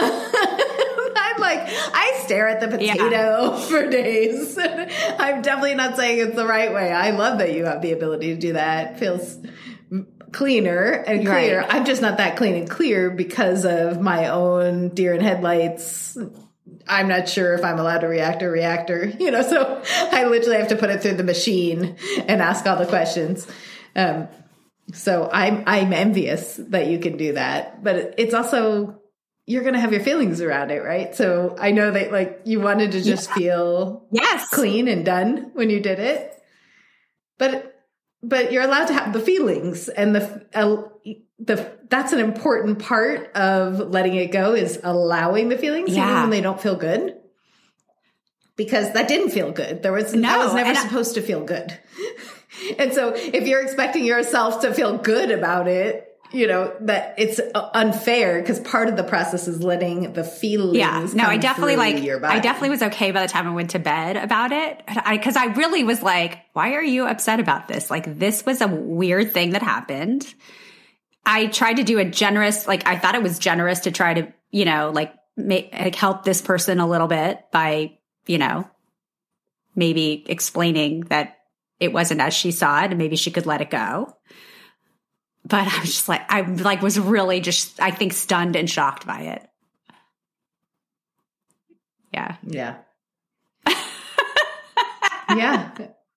I'm 1.20 1.40
like, 1.40 1.60
I 1.68 2.20
stare 2.24 2.48
at 2.48 2.60
the 2.60 2.68
potato 2.68 3.56
for 3.68 3.88
days. 3.88 4.58
I'm 4.58 5.42
definitely 5.42 5.74
not 5.74 5.96
saying 5.96 6.18
it's 6.18 6.36
the 6.36 6.46
right 6.46 6.72
way. 6.72 6.92
I 6.92 7.10
love 7.10 7.38
that 7.38 7.54
you 7.54 7.64
have 7.64 7.82
the 7.82 7.92
ability 7.92 8.34
to 8.34 8.40
do 8.40 8.52
that. 8.54 8.92
It 8.92 8.98
feels 8.98 9.38
cleaner 10.32 10.90
and 10.90 11.26
clear. 11.26 11.60
Right. 11.60 11.74
I'm 11.74 11.84
just 11.84 12.02
not 12.02 12.18
that 12.18 12.36
clean 12.36 12.54
and 12.54 12.68
clear 12.68 13.10
because 13.10 13.64
of 13.64 14.00
my 14.00 14.28
own 14.28 14.90
deer 14.90 15.14
in 15.14 15.20
headlights. 15.20 16.18
I'm 16.86 17.08
not 17.08 17.28
sure 17.28 17.54
if 17.54 17.64
I'm 17.64 17.78
allowed 17.78 18.00
to 18.00 18.08
react 18.08 18.42
or 18.42 18.50
reactor, 18.50 19.06
you 19.06 19.30
know, 19.30 19.42
so 19.42 19.82
I 20.12 20.24
literally 20.24 20.58
have 20.58 20.68
to 20.68 20.76
put 20.76 20.90
it 20.90 21.02
through 21.02 21.14
the 21.14 21.24
machine 21.24 21.96
and 22.26 22.42
ask 22.42 22.66
all 22.66 22.76
the 22.76 22.86
questions. 22.86 23.46
Um, 23.96 24.28
so 24.92 25.28
I'm 25.32 25.64
I'm 25.66 25.92
envious 25.92 26.56
that 26.68 26.86
you 26.86 26.98
can 26.98 27.16
do 27.16 27.32
that, 27.34 27.82
but 27.84 28.14
it's 28.18 28.34
also 28.34 29.00
you're 29.46 29.62
going 29.62 29.74
to 29.74 29.80
have 29.80 29.92
your 29.92 30.02
feelings 30.02 30.40
around 30.42 30.70
it, 30.70 30.80
right? 30.82 31.14
So 31.14 31.56
I 31.58 31.70
know 31.70 31.90
that 31.90 32.12
like 32.12 32.42
you 32.44 32.60
wanted 32.60 32.92
to 32.92 33.02
just 33.02 33.30
feel 33.32 34.06
Yes. 34.10 34.48
clean 34.50 34.88
and 34.88 35.04
done 35.06 35.50
when 35.54 35.70
you 35.70 35.80
did 35.80 35.98
it. 35.98 36.34
But 37.38 37.74
but 38.22 38.52
you're 38.52 38.62
allowed 38.64 38.86
to 38.88 38.92
have 38.94 39.12
the 39.12 39.20
feelings 39.20 39.88
and 39.88 40.14
the 40.14 40.46
uh, 40.54 40.82
the 41.38 41.78
that's 41.88 42.12
an 42.12 42.18
important 42.20 42.78
part 42.80 43.32
of 43.34 43.78
letting 43.90 44.16
it 44.16 44.32
go 44.32 44.54
is 44.54 44.78
allowing 44.82 45.48
the 45.48 45.56
feelings 45.56 45.90
even 45.90 46.02
when 46.06 46.30
they 46.30 46.40
don't 46.42 46.60
feel 46.60 46.76
good. 46.76 47.14
Because 48.56 48.92
that 48.94 49.06
didn't 49.08 49.30
feel 49.30 49.52
good. 49.52 49.82
There 49.82 49.92
was 49.92 50.10
that 50.12 50.18
No, 50.18 50.38
was 50.38 50.52
never 50.54 50.68
and 50.70 50.76
I- 50.78 50.82
supposed 50.82 51.14
to 51.14 51.22
feel 51.22 51.44
good. 51.44 51.78
and 52.78 52.92
so 52.92 53.12
if 53.14 53.46
you're 53.46 53.62
expecting 53.62 54.04
yourself 54.04 54.60
to 54.62 54.74
feel 54.74 54.98
good 54.98 55.30
about 55.30 55.68
it, 55.68 56.08
you 56.30 56.46
know, 56.46 56.74
that 56.80 57.14
it's 57.16 57.40
uh, 57.40 57.70
unfair 57.72 58.40
because 58.40 58.60
part 58.60 58.88
of 58.88 58.96
the 58.96 59.02
process 59.02 59.48
is 59.48 59.62
letting 59.62 60.12
the 60.12 60.24
feelings 60.24 60.76
Yeah. 60.76 61.08
No, 61.14 61.24
I 61.24 61.38
definitely 61.38 61.76
like, 61.76 62.02
your 62.02 62.20
body. 62.20 62.36
I 62.36 62.40
definitely 62.40 62.70
was 62.70 62.82
okay 62.82 63.12
by 63.12 63.22
the 63.22 63.32
time 63.32 63.46
I 63.48 63.54
went 63.54 63.70
to 63.70 63.78
bed 63.78 64.16
about 64.16 64.52
it. 64.52 64.82
I, 64.86 65.16
cause 65.18 65.36
I 65.36 65.46
really 65.46 65.84
was 65.84 66.02
like, 66.02 66.38
why 66.52 66.74
are 66.74 66.82
you 66.82 67.06
upset 67.06 67.40
about 67.40 67.66
this? 67.66 67.90
Like, 67.90 68.18
this 68.18 68.44
was 68.44 68.60
a 68.60 68.68
weird 68.68 69.32
thing 69.32 69.50
that 69.50 69.62
happened. 69.62 70.32
I 71.24 71.46
tried 71.46 71.74
to 71.74 71.82
do 71.82 71.98
a 71.98 72.04
generous, 72.04 72.66
like, 72.66 72.86
I 72.86 72.98
thought 72.98 73.14
it 73.14 73.22
was 73.22 73.38
generous 73.38 73.80
to 73.80 73.90
try 73.90 74.14
to, 74.14 74.32
you 74.50 74.66
know, 74.66 74.90
like, 74.94 75.14
make, 75.36 75.72
like 75.72 75.94
help 75.94 76.24
this 76.24 76.42
person 76.42 76.78
a 76.78 76.86
little 76.86 77.08
bit 77.08 77.50
by, 77.52 77.98
you 78.26 78.36
know, 78.36 78.68
maybe 79.74 80.24
explaining 80.28 81.02
that 81.04 81.37
it 81.80 81.92
wasn't 81.92 82.20
as 82.20 82.34
she 82.34 82.50
saw 82.50 82.82
it 82.82 82.90
and 82.90 82.98
maybe 82.98 83.16
she 83.16 83.30
could 83.30 83.46
let 83.46 83.60
it 83.60 83.70
go. 83.70 84.14
But 85.44 85.66
I 85.68 85.80
was 85.80 85.90
just 85.90 86.08
like, 86.08 86.22
I 86.28 86.42
like 86.42 86.82
was 86.82 86.98
really 86.98 87.40
just, 87.40 87.80
I 87.80 87.90
think 87.90 88.12
stunned 88.12 88.56
and 88.56 88.68
shocked 88.68 89.06
by 89.06 89.20
it. 89.20 89.48
Yeah. 92.12 92.36
Yeah. 92.46 92.76
yeah. 95.36 95.70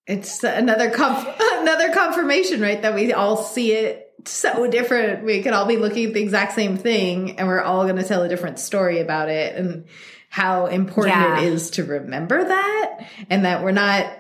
It's 0.07 0.43
another 0.43 0.89
conf- 0.89 1.27
another 1.39 1.93
confirmation, 1.93 2.59
right? 2.61 2.81
That 2.81 2.95
we 2.95 3.13
all 3.13 3.37
see 3.37 3.71
it 3.73 4.11
so 4.25 4.67
different. 4.67 5.23
We 5.23 5.41
could 5.43 5.53
all 5.53 5.65
be 5.65 5.77
looking 5.77 6.07
at 6.07 6.13
the 6.13 6.21
exact 6.21 6.53
same 6.53 6.77
thing 6.77 7.39
and 7.39 7.47
we're 7.47 7.61
all 7.61 7.83
going 7.83 7.97
to 7.97 8.03
tell 8.03 8.23
a 8.23 8.29
different 8.29 8.59
story 8.59 8.99
about 8.99 9.29
it 9.29 9.55
and 9.55 9.85
how 10.29 10.65
important 10.65 11.15
Yeah. 11.17 11.41
it 11.41 11.53
is 11.53 11.71
to 11.71 11.83
remember 11.83 12.43
that 12.43 13.07
and 13.29 13.45
that 13.45 13.63
we're 13.63 13.71
not 13.71 14.11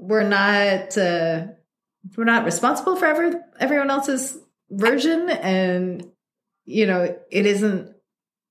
we're 0.00 0.26
not 0.26 0.96
uh 0.96 1.46
we're 2.16 2.24
not 2.24 2.46
responsible 2.46 2.96
for 2.96 3.04
every, 3.04 3.32
everyone 3.60 3.90
else's 3.90 4.38
version 4.70 5.28
and 5.28 6.10
you 6.64 6.86
know, 6.86 7.16
it 7.30 7.46
isn't 7.46 7.94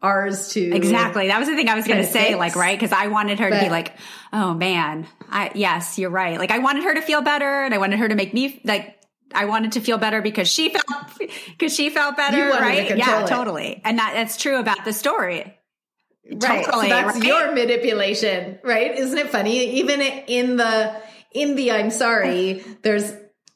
ours 0.01 0.53
to 0.53 0.61
Exactly. 0.61 1.27
That 1.27 1.39
was 1.39 1.47
the 1.47 1.55
thing 1.55 1.67
I 1.67 1.75
was 1.75 1.87
going 1.87 1.99
to 1.99 2.07
say, 2.07 2.27
fix. 2.27 2.37
like, 2.37 2.55
right? 2.55 2.77
Because 2.77 2.91
I 2.91 3.07
wanted 3.07 3.39
her 3.39 3.49
to 3.49 3.59
be 3.59 3.69
like, 3.69 3.93
oh 4.31 4.53
man, 4.53 5.07
I, 5.29 5.51
yes, 5.55 5.97
you're 5.97 6.09
right. 6.09 6.37
Like, 6.37 6.51
I 6.51 6.59
wanted 6.59 6.83
her 6.83 6.93
to 6.93 7.01
feel 7.01 7.21
better 7.21 7.63
and 7.63 7.73
I 7.73 7.77
wanted 7.77 7.99
her 7.99 8.07
to 8.07 8.15
make 8.15 8.33
me, 8.33 8.61
like, 8.63 8.99
I 9.33 9.45
wanted 9.45 9.73
to 9.73 9.81
feel 9.81 9.97
better 9.97 10.21
because 10.21 10.47
she 10.47 10.69
felt, 10.69 10.85
because 11.47 11.73
she 11.73 11.89
felt 11.89 12.17
better, 12.17 12.37
You 12.37 12.49
wanted 12.49 12.59
to 12.59 12.65
right? 12.65 12.97
Yeah, 12.97 13.23
it. 13.23 13.27
totally. 13.27 13.81
And 13.83 13.97
that, 13.99 14.13
that's 14.13 14.37
true 14.37 14.59
about 14.59 14.85
the 14.85 14.93
story. 14.93 15.55
Right. 16.31 16.65
Totally, 16.65 16.89
so 16.89 16.89
that's 16.89 17.15
right? 17.15 17.23
your 17.23 17.51
manipulation, 17.53 18.59
right? 18.63 18.95
Isn't 18.95 19.17
it 19.17 19.29
funny? 19.29 19.77
Even 19.79 20.01
in 20.01 20.57
the 20.57 21.01
in 21.31 21.55
the 21.55 21.71
I'm 21.71 21.91
sorry, 21.91 22.63
there's 22.81 23.11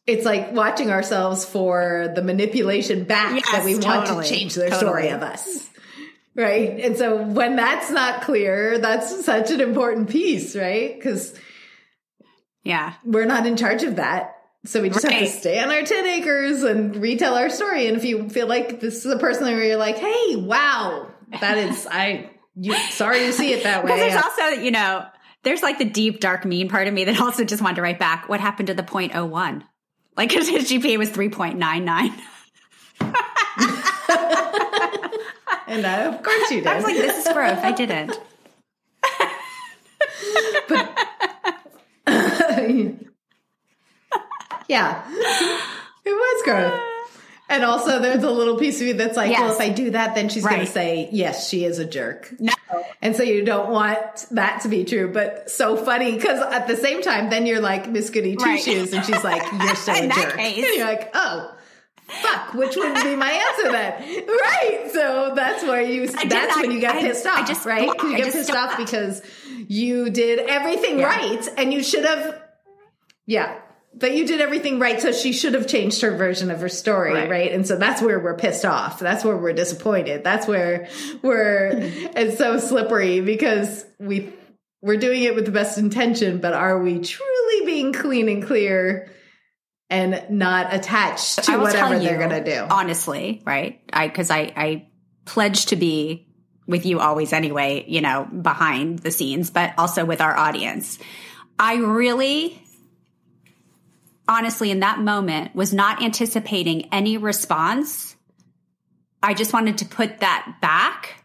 it's 0.06 0.26
like 0.26 0.52
watching 0.52 0.92
ourselves 0.92 1.46
for 1.46 2.12
the 2.14 2.22
manipulation 2.22 3.06
back 3.06 3.36
Yes, 3.36 3.52
that 3.52 3.64
we 3.66 3.76
want 3.78 4.06
to 4.08 4.24
change 4.30 4.56
their 4.56 4.70
totally. 4.70 4.90
story 4.92 5.08
of 5.10 5.22
us. 5.24 5.70
Right. 6.36 6.80
And 6.80 6.98
so 6.98 7.22
when 7.24 7.56
that's 7.56 7.90
not 7.92 8.24
clear, 8.24 8.80
that's 8.80 9.24
such 9.24 9.52
an 9.52 9.62
important 9.62 10.10
piece, 10.10 10.56
right? 10.56 10.94
Because 10.96 11.34
Yeah. 12.64 12.94
we're 13.06 13.26
not 13.26 13.46
in 13.46 13.56
charge 13.56 13.84
of 13.84 13.98
that. 13.98 14.36
So 14.66 14.82
we 14.82 14.90
just 14.90 15.04
have 15.06 15.20
to 15.20 15.28
stay 15.28 15.60
on 15.60 15.70
our 15.72 15.84
10 15.84 16.06
acres 16.06 16.64
and 16.64 16.96
retell 16.96 17.36
our 17.36 17.50
story. 17.50 17.88
And 17.88 17.98
if 17.98 18.06
you 18.06 18.30
feel 18.30 18.48
like 18.48 18.80
this 18.80 19.06
is 19.06 19.12
a 19.12 19.18
person 19.20 19.44
where 19.46 19.64
you're 19.64 19.78
like, 19.78 19.98
hey, 19.98 20.36
wow, 20.38 21.12
that 21.42 21.58
is, 21.58 21.86
I, 21.90 22.30
you, 22.56 22.74
sorry 22.92 23.20
to 23.20 23.34
see 23.34 23.52
it 23.54 23.64
that 23.64 23.84
way. 23.86 23.92
Because 23.94 24.14
there's 24.14 24.24
also, 24.24 24.62
you 24.62 24.72
know, 24.72 25.06
there's 25.44 25.62
like 25.62 25.78
the 25.78 25.86
deep, 25.86 26.20
dark, 26.20 26.46
mean 26.46 26.70
part 26.70 26.88
of 26.88 26.94
me 26.94 27.06
that 27.06 27.20
also 27.22 27.44
just 27.44 27.62
wanted 27.62 27.76
to 27.76 27.82
write 27.82 28.00
back, 28.00 28.28
what 28.28 28.40
happened 28.40 28.68
to 28.68 28.74
the 28.74 28.84
0.01? 28.84 29.64
Like, 30.16 30.30
because 30.30 30.48
his 30.48 30.70
GPA 30.70 30.98
was 30.98 31.10
3.99. 31.12 32.14
and 35.68 35.86
uh, 35.86 36.14
of 36.14 36.24
course 36.24 36.52
you 36.52 36.62
did. 36.62 36.68
I 36.72 36.76
was 36.76 36.84
like, 36.84 36.96
this 36.96 37.26
is 37.26 37.34
growth. 37.34 37.60
I 37.60 37.72
didn't. 37.72 38.20
yeah, 44.68 45.04
it 46.06 46.10
was 46.10 46.44
growth. 46.44 46.93
And 47.50 47.64
also, 47.64 48.00
there's 48.00 48.24
a 48.24 48.32
little 48.32 48.58
piece 48.58 48.80
of 48.82 48.88
you 48.88 48.94
that's 48.94 49.18
like, 49.18 49.32
well, 49.32 49.52
if 49.54 49.60
I 49.60 49.70
do 49.70 49.92
that, 49.92 50.16
then 50.16 50.30
she's 50.30 50.46
going 50.46 50.62
to 50.62 50.66
say, 50.66 51.10
yes, 51.12 51.50
she 51.50 51.66
is 51.66 51.78
a 51.78 51.86
jerk. 51.86 52.34
No. 52.40 52.54
And 53.02 53.16
so 53.16 53.22
you 53.22 53.44
don't 53.44 53.70
want 53.70 54.26
that 54.32 54.62
to 54.62 54.70
be 54.70 54.86
true. 54.86 55.12
But 55.12 55.52
so 55.52 55.76
funny 55.78 56.14
because 56.14 56.40
at 56.42 56.68
the 56.68 56.76
same 56.78 57.02
time, 57.02 57.30
then 57.30 57.46
you're 57.46 57.60
like 57.60 57.90
Miss 57.90 58.10
Goody 58.10 58.36
Two 58.38 58.44
Right. 58.46 58.62
Shoes, 58.64 58.94
and 58.94 59.06
she's 59.06 59.24
like, 59.24 59.44
"You're 59.62 59.76
still 59.76 59.96
In 59.96 60.12
a 60.12 60.16
jerk." 60.16 60.36
case. 60.38 60.66
And 60.66 60.76
you're 60.78 60.86
like, 60.88 61.12
"Oh, 61.14 61.54
fuck," 62.08 62.54
which 62.56 62.76
would 62.78 62.94
be 63.04 63.16
my 63.18 63.32
answer 63.32 63.72
then, 63.72 64.26
right? 64.28 64.90
So 64.94 65.34
that's 65.36 65.64
where 65.64 65.82
you. 65.82 66.10
I 66.18 66.26
that's 66.26 66.56
when 66.56 66.72
you 66.72 66.80
get 66.80 66.96
I- 66.96 67.02
pissed 67.02 67.26
I 67.28 67.42
off, 67.42 67.48
just 67.48 67.66
right? 67.66 67.88
you 68.02 68.14
I 68.16 68.18
get 68.18 68.32
pissed 68.32 68.52
off 68.52 68.78
because 68.78 69.22
you 69.68 70.10
did 70.10 70.40
everything 70.40 71.00
Yeah. 71.00 71.06
right 71.08 71.48
and 71.58 71.72
you 71.74 71.84
should 71.84 72.06
have, 72.06 72.42
yeah, 73.28 73.60
that 73.96 74.14
you 74.16 74.26
did 74.26 74.42
everything 74.42 74.80
right. 74.80 75.00
So 75.02 75.12
she 75.12 75.34
should 75.34 75.54
have 75.54 75.68
changed 75.68 76.02
her 76.02 76.16
version 76.16 76.50
of 76.52 76.60
her 76.62 76.70
story, 76.70 77.14
Right. 77.14 77.30
right? 77.30 77.52
And 77.52 77.68
so 77.68 77.78
that's 77.78 78.02
where 78.02 78.20
we're 78.20 78.36
pissed 78.38 78.66
off. 78.66 79.00
That's 79.00 79.24
where 79.24 79.38
we're 79.38 79.54
disappointed. 79.54 80.24
That's 80.24 80.48
where 80.48 80.88
we're, 81.22 81.70
it's 82.16 82.38
so 82.38 82.60
slippery 82.60 83.22
because 83.22 83.86
we, 84.00 84.34
we're 84.82 84.98
doing 84.98 85.24
it 85.24 85.36
with 85.36 85.46
the 85.46 85.52
best 85.52 85.78
intention, 85.78 86.40
but 86.40 86.54
are 86.54 86.82
we 86.82 87.00
truly 87.00 87.66
being 87.66 87.94
clean 87.94 88.28
and 88.30 88.44
clear 88.44 89.10
and 89.90 90.26
not 90.30 90.74
attached 90.74 91.44
to 91.44 91.58
whatever 91.58 91.90
tell 91.90 92.00
they're 92.00 92.18
going 92.18 92.44
to 92.44 92.44
do? 92.44 92.66
Honestly, 92.70 93.42
right? 93.46 93.80
I 93.94 94.08
because 94.08 94.32
I 94.32 94.52
I 94.56 94.88
pledge 95.26 95.68
to 95.68 95.76
be 95.76 96.28
with 96.68 96.86
you 96.86 97.00
always 97.00 97.32
anyway, 97.32 97.86
you 97.88 98.02
know, 98.02 98.26
behind 98.26 99.00
the 99.00 99.12
scenes, 99.12 99.52
but 99.52 99.74
also 99.78 100.04
with 100.04 100.20
our 100.20 100.36
audience. 100.36 100.98
I 101.60 101.76
really 101.76 102.62
honestly 104.28 104.72
in 104.72 104.80
that 104.82 105.00
moment 105.00 105.56
was 105.56 105.74
not 105.74 106.02
anticipating 106.02 106.94
any 106.94 107.18
response. 107.18 108.16
I 109.22 109.34
just 109.34 109.54
wanted 109.54 109.80
to 109.80 109.86
put 109.86 110.20
that 110.20 110.58
back 110.62 111.24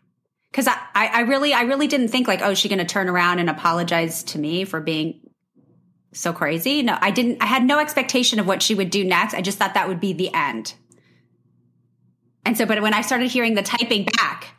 because 0.51 0.69
I, 0.69 0.79
I, 0.95 1.21
really, 1.23 1.53
I 1.53 1.63
really 1.63 1.87
didn't 1.87 2.09
think 2.09 2.27
like, 2.27 2.41
oh, 2.43 2.51
is 2.51 2.59
she 2.59 2.69
going 2.69 2.79
to 2.79 2.85
turn 2.85 3.09
around 3.09 3.39
and 3.39 3.51
apologize 3.51 4.23
to 4.25 4.39
me 4.39 4.65
for 4.65 4.81
being 4.81 5.21
so 6.13 6.33
crazy? 6.33 6.83
No, 6.83 6.97
I 7.01 7.11
didn't. 7.11 7.43
I 7.43 7.47
had 7.47 7.65
no 7.65 7.79
expectation 7.79 8.41
of 8.41 8.47
what 8.47 8.63
she 8.63 8.75
would 8.75 8.91
do 8.91 9.05
next. 9.05 9.35
I 9.35 9.43
just 9.43 9.59
thought 9.59 9.75
that 9.75 9.89
would 9.89 10.01
be 10.01 10.13
the 10.13 10.33
end. 10.33 10.75
And 12.47 12.57
so, 12.57 12.67
but 12.67 12.81
when 12.81 12.95
I 12.95 13.03
started 13.03 13.31
hearing 13.31 13.55
the 13.55 13.63
typing 13.63 14.07
back, 14.17 14.55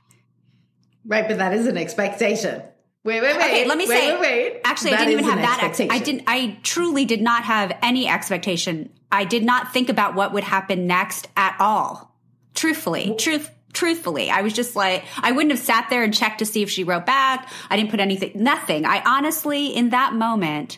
Right, 1.09 1.27
but 1.27 1.39
that 1.39 1.53
is 1.53 1.65
an 1.65 1.75
expectation. 1.75 2.61
Wait, 3.09 3.21
wait, 3.21 3.37
wait. 3.37 3.43
okay, 3.43 3.65
let 3.65 3.77
me 3.77 3.87
wait, 3.87 3.99
say, 3.99 4.11
wait, 4.13 4.21
wait. 4.21 4.61
actually, 4.63 4.93
I 4.93 4.97
didn't 4.97 5.13
even 5.13 5.25
have 5.25 5.39
that. 5.39 5.63
Ex- 5.63 5.81
I 5.81 5.97
didn't. 5.97 6.23
I 6.27 6.59
truly 6.61 7.05
did 7.05 7.21
not 7.21 7.43
have 7.43 7.75
any 7.81 8.07
expectation. 8.07 8.91
I 9.11 9.25
did 9.25 9.43
not 9.43 9.73
think 9.73 9.89
about 9.89 10.13
what 10.13 10.33
would 10.33 10.43
happen 10.43 10.85
next 10.85 11.27
at 11.35 11.55
all. 11.59 12.15
Truthfully, 12.53 13.15
truth, 13.17 13.49
truthfully, 13.73 14.29
I 14.29 14.41
was 14.41 14.53
just 14.53 14.75
like, 14.75 15.03
I 15.17 15.31
wouldn't 15.31 15.51
have 15.51 15.59
sat 15.59 15.89
there 15.89 16.03
and 16.03 16.13
checked 16.13 16.39
to 16.39 16.45
see 16.45 16.61
if 16.61 16.69
she 16.69 16.83
wrote 16.83 17.07
back. 17.07 17.49
I 17.69 17.77
didn't 17.77 17.89
put 17.89 17.99
anything, 17.99 18.31
nothing. 18.35 18.85
I 18.85 19.01
honestly, 19.03 19.67
in 19.67 19.89
that 19.89 20.13
moment, 20.13 20.77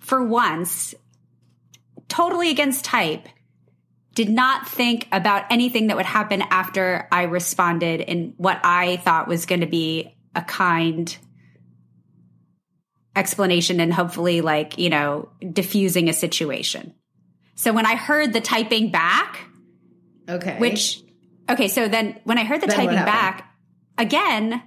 for 0.00 0.22
once, 0.22 0.94
totally 2.08 2.50
against 2.50 2.84
type, 2.84 3.26
did 4.14 4.28
not 4.28 4.68
think 4.68 5.08
about 5.12 5.44
anything 5.50 5.86
that 5.86 5.96
would 5.96 6.04
happen 6.04 6.42
after 6.50 7.08
I 7.10 7.22
responded 7.22 8.02
in 8.02 8.34
what 8.36 8.60
I 8.64 8.96
thought 8.98 9.28
was 9.28 9.46
going 9.46 9.60
to 9.60 9.66
be 9.66 10.14
a 10.34 10.42
kind 10.42 11.16
explanation 13.16 13.80
and 13.80 13.92
hopefully 13.92 14.40
like, 14.40 14.78
you 14.78 14.90
know, 14.90 15.28
diffusing 15.52 16.08
a 16.08 16.12
situation. 16.12 16.94
So 17.54 17.72
when 17.72 17.86
I 17.86 17.96
heard 17.96 18.32
the 18.32 18.40
typing 18.40 18.90
back, 18.90 19.46
Okay. 20.28 20.58
which 20.58 21.02
okay, 21.48 21.68
so 21.68 21.88
then 21.88 22.20
when 22.24 22.38
I 22.38 22.44
heard 22.44 22.60
the 22.60 22.68
Then 22.68 22.76
typing 22.76 23.04
back 23.04 23.52
again, 23.98 24.62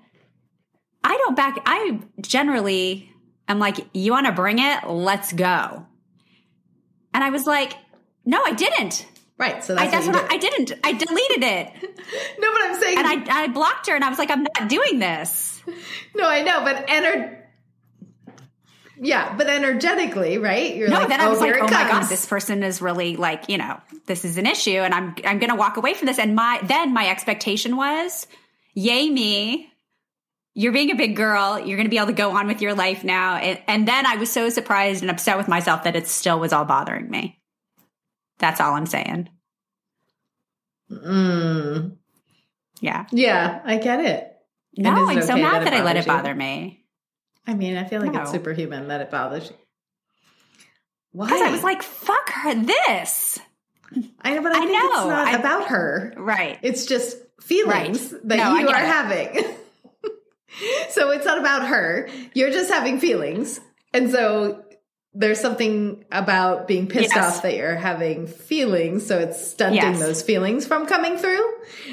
I 1.04 1.18
don't 1.18 1.36
back 1.36 1.60
I 1.66 2.00
generally 2.22 3.10
am 3.48 3.60
like, 3.60 3.78
you 3.94 4.12
want 4.12 4.26
to 4.26 4.32
bring 4.34 4.60
it? 4.60 4.88
Let's 4.88 5.32
go. 5.34 5.86
And 7.14 7.24
I 7.24 7.30
was 7.30 7.46
like, 7.46 7.74
no, 8.26 8.42
I 8.44 8.52
didn't. 8.54 9.06
right. 9.38 9.64
So 9.64 9.74
I, 9.76 9.88
that's, 9.88 9.92
that's 9.92 10.08
what, 10.08 10.16
what 10.16 10.24
you 10.24 10.30
I, 10.32 10.34
I 10.34 10.38
didn't. 10.38 10.74
I 10.84 10.94
deleted 10.94 11.44
it. 11.44 11.90
No, 12.38 12.52
but 12.52 12.62
I'm 12.62 12.80
saying. 12.82 12.98
And 12.98 13.08
I, 13.08 13.44
I 13.44 13.48
blocked 13.48 13.88
her 13.88 13.96
and 13.96 14.04
I 14.04 14.10
was 14.10 14.20
like, 14.20 14.30
I'm 14.30 14.44
not 14.44 14.70
doing 14.70 15.00
this. 15.00 15.62
no, 16.16 16.28
I 16.28 16.42
know, 16.44 16.62
but 16.64 16.86
ener- 16.88 17.43
Yeah, 19.00 19.36
but 19.36 19.48
energetically, 19.48 20.38
right? 20.38 20.76
You're 20.76 20.90
No, 20.90 21.00
like, 21.00 21.08
then 21.08 21.20
I 21.20 21.26
oh, 21.26 21.32
was 21.32 21.40
like, 21.40 21.56
oh 21.56 21.64
my 21.64 21.70
God, 21.70 22.04
this 22.10 22.26
person 22.26 22.64
is 22.64 22.82
really 22.82 23.16
like, 23.16 23.50
you 23.50 23.58
know, 23.58 23.80
this 24.06 24.24
is 24.24 24.38
an 24.38 24.46
issue 24.46 24.72
and 24.72 24.94
I'm, 24.94 25.16
I'm 25.26 25.40
going 25.40 25.50
to 25.50 25.56
walk 25.56 25.78
away 25.78 25.94
from 25.94 26.06
this. 26.06 26.20
And 26.20 26.36
my, 26.36 26.60
then 26.64 26.94
my 26.94 27.10
expectation 27.10 27.76
was, 27.76 28.28
yay 28.74 29.10
me. 29.10 29.72
You're 30.54 30.74
being 30.74 30.92
a 30.92 30.96
big 30.96 31.16
girl. 31.16 31.58
You're 31.58 31.78
going 31.78 31.88
to 31.88 31.90
be 31.90 31.98
able 31.98 32.08
to 32.08 32.14
go 32.14 32.32
on 32.32 32.46
with 32.46 32.62
your 32.62 32.76
life 32.76 33.04
now. 33.04 33.38
And, 33.38 33.60
and 33.68 33.88
then 33.88 34.06
I 34.06 34.18
was 34.18 34.32
so 34.32 34.50
surprised 34.50 35.02
and 35.02 35.10
upset 35.10 35.38
with 35.38 35.48
myself 35.48 35.84
that 35.86 35.96
it 35.96 36.08
still 36.08 36.40
was 36.40 36.54
all 36.54 36.66
bothering 36.66 37.10
me. 37.10 37.42
That's 38.38 38.62
all 38.62 38.74
I'm 38.74 38.86
saying. 38.86 39.30
Mm. 40.92 41.98
Yeah. 42.82 43.08
Yeah, 43.12 43.62
I 43.64 43.78
get 43.78 44.02
it. 44.02 44.30
No, 44.78 44.92
I'm 44.92 45.22
so 45.22 45.36
mad 45.36 45.62
that 45.62 45.72
that, 45.72 45.74
I 45.74 45.84
let 45.84 45.98
it 45.98 46.06
bother 46.06 46.36
me. 46.36 46.83
I 47.46 47.54
mean, 47.54 47.76
I 47.78 47.84
feel 47.84 48.02
like 48.02 48.16
it's 48.16 48.32
superhuman 48.32 48.88
that 48.88 49.02
it 49.02 49.12
bothers 49.12 49.50
you. 49.50 49.56
Why? 51.12 51.28
Because 51.28 51.42
I 51.42 51.52
was 51.52 51.64
like, 51.64 51.84
fuck 51.84 52.30
her, 52.30 52.56
this. 52.56 53.40
I 54.22 54.34
know, 54.34 54.42
but 54.42 54.54
I, 54.54 54.58
I 54.58 54.60
think 54.66 54.72
know. 54.72 54.88
it's 54.88 55.08
not 55.08 55.28
I- 55.28 55.38
about 55.38 55.68
her. 55.68 56.14
Right. 56.18 56.58
It's 56.64 56.86
just 56.86 57.18
feelings 57.42 58.12
Right. 58.14 58.28
that 58.30 58.38
No, 58.38 58.56
you 58.58 58.68
are 58.70 58.76
it. 58.82 58.86
having. 58.88 59.56
so 60.90 61.12
it's 61.12 61.26
not 61.26 61.38
about 61.38 61.68
her. 61.68 62.10
You're 62.34 62.50
just 62.52 62.72
having 62.72 63.00
feelings. 63.00 63.60
And 63.94 64.10
so 64.10 64.64
there's 65.14 65.40
something 65.40 66.04
about 66.12 66.68
being 66.68 66.88
pissed 66.88 67.14
Yes. 67.16 67.38
off 67.38 67.44
that 67.44 67.56
you're 67.56 67.76
having 67.76 68.26
feelings. 68.26 69.06
So 69.06 69.20
it's 69.20 69.46
stunting 69.52 69.76
Yes. 69.82 70.00
those 70.00 70.22
feelings 70.24 70.66
from 70.66 70.88
coming 70.88 71.18
through. 71.18 71.44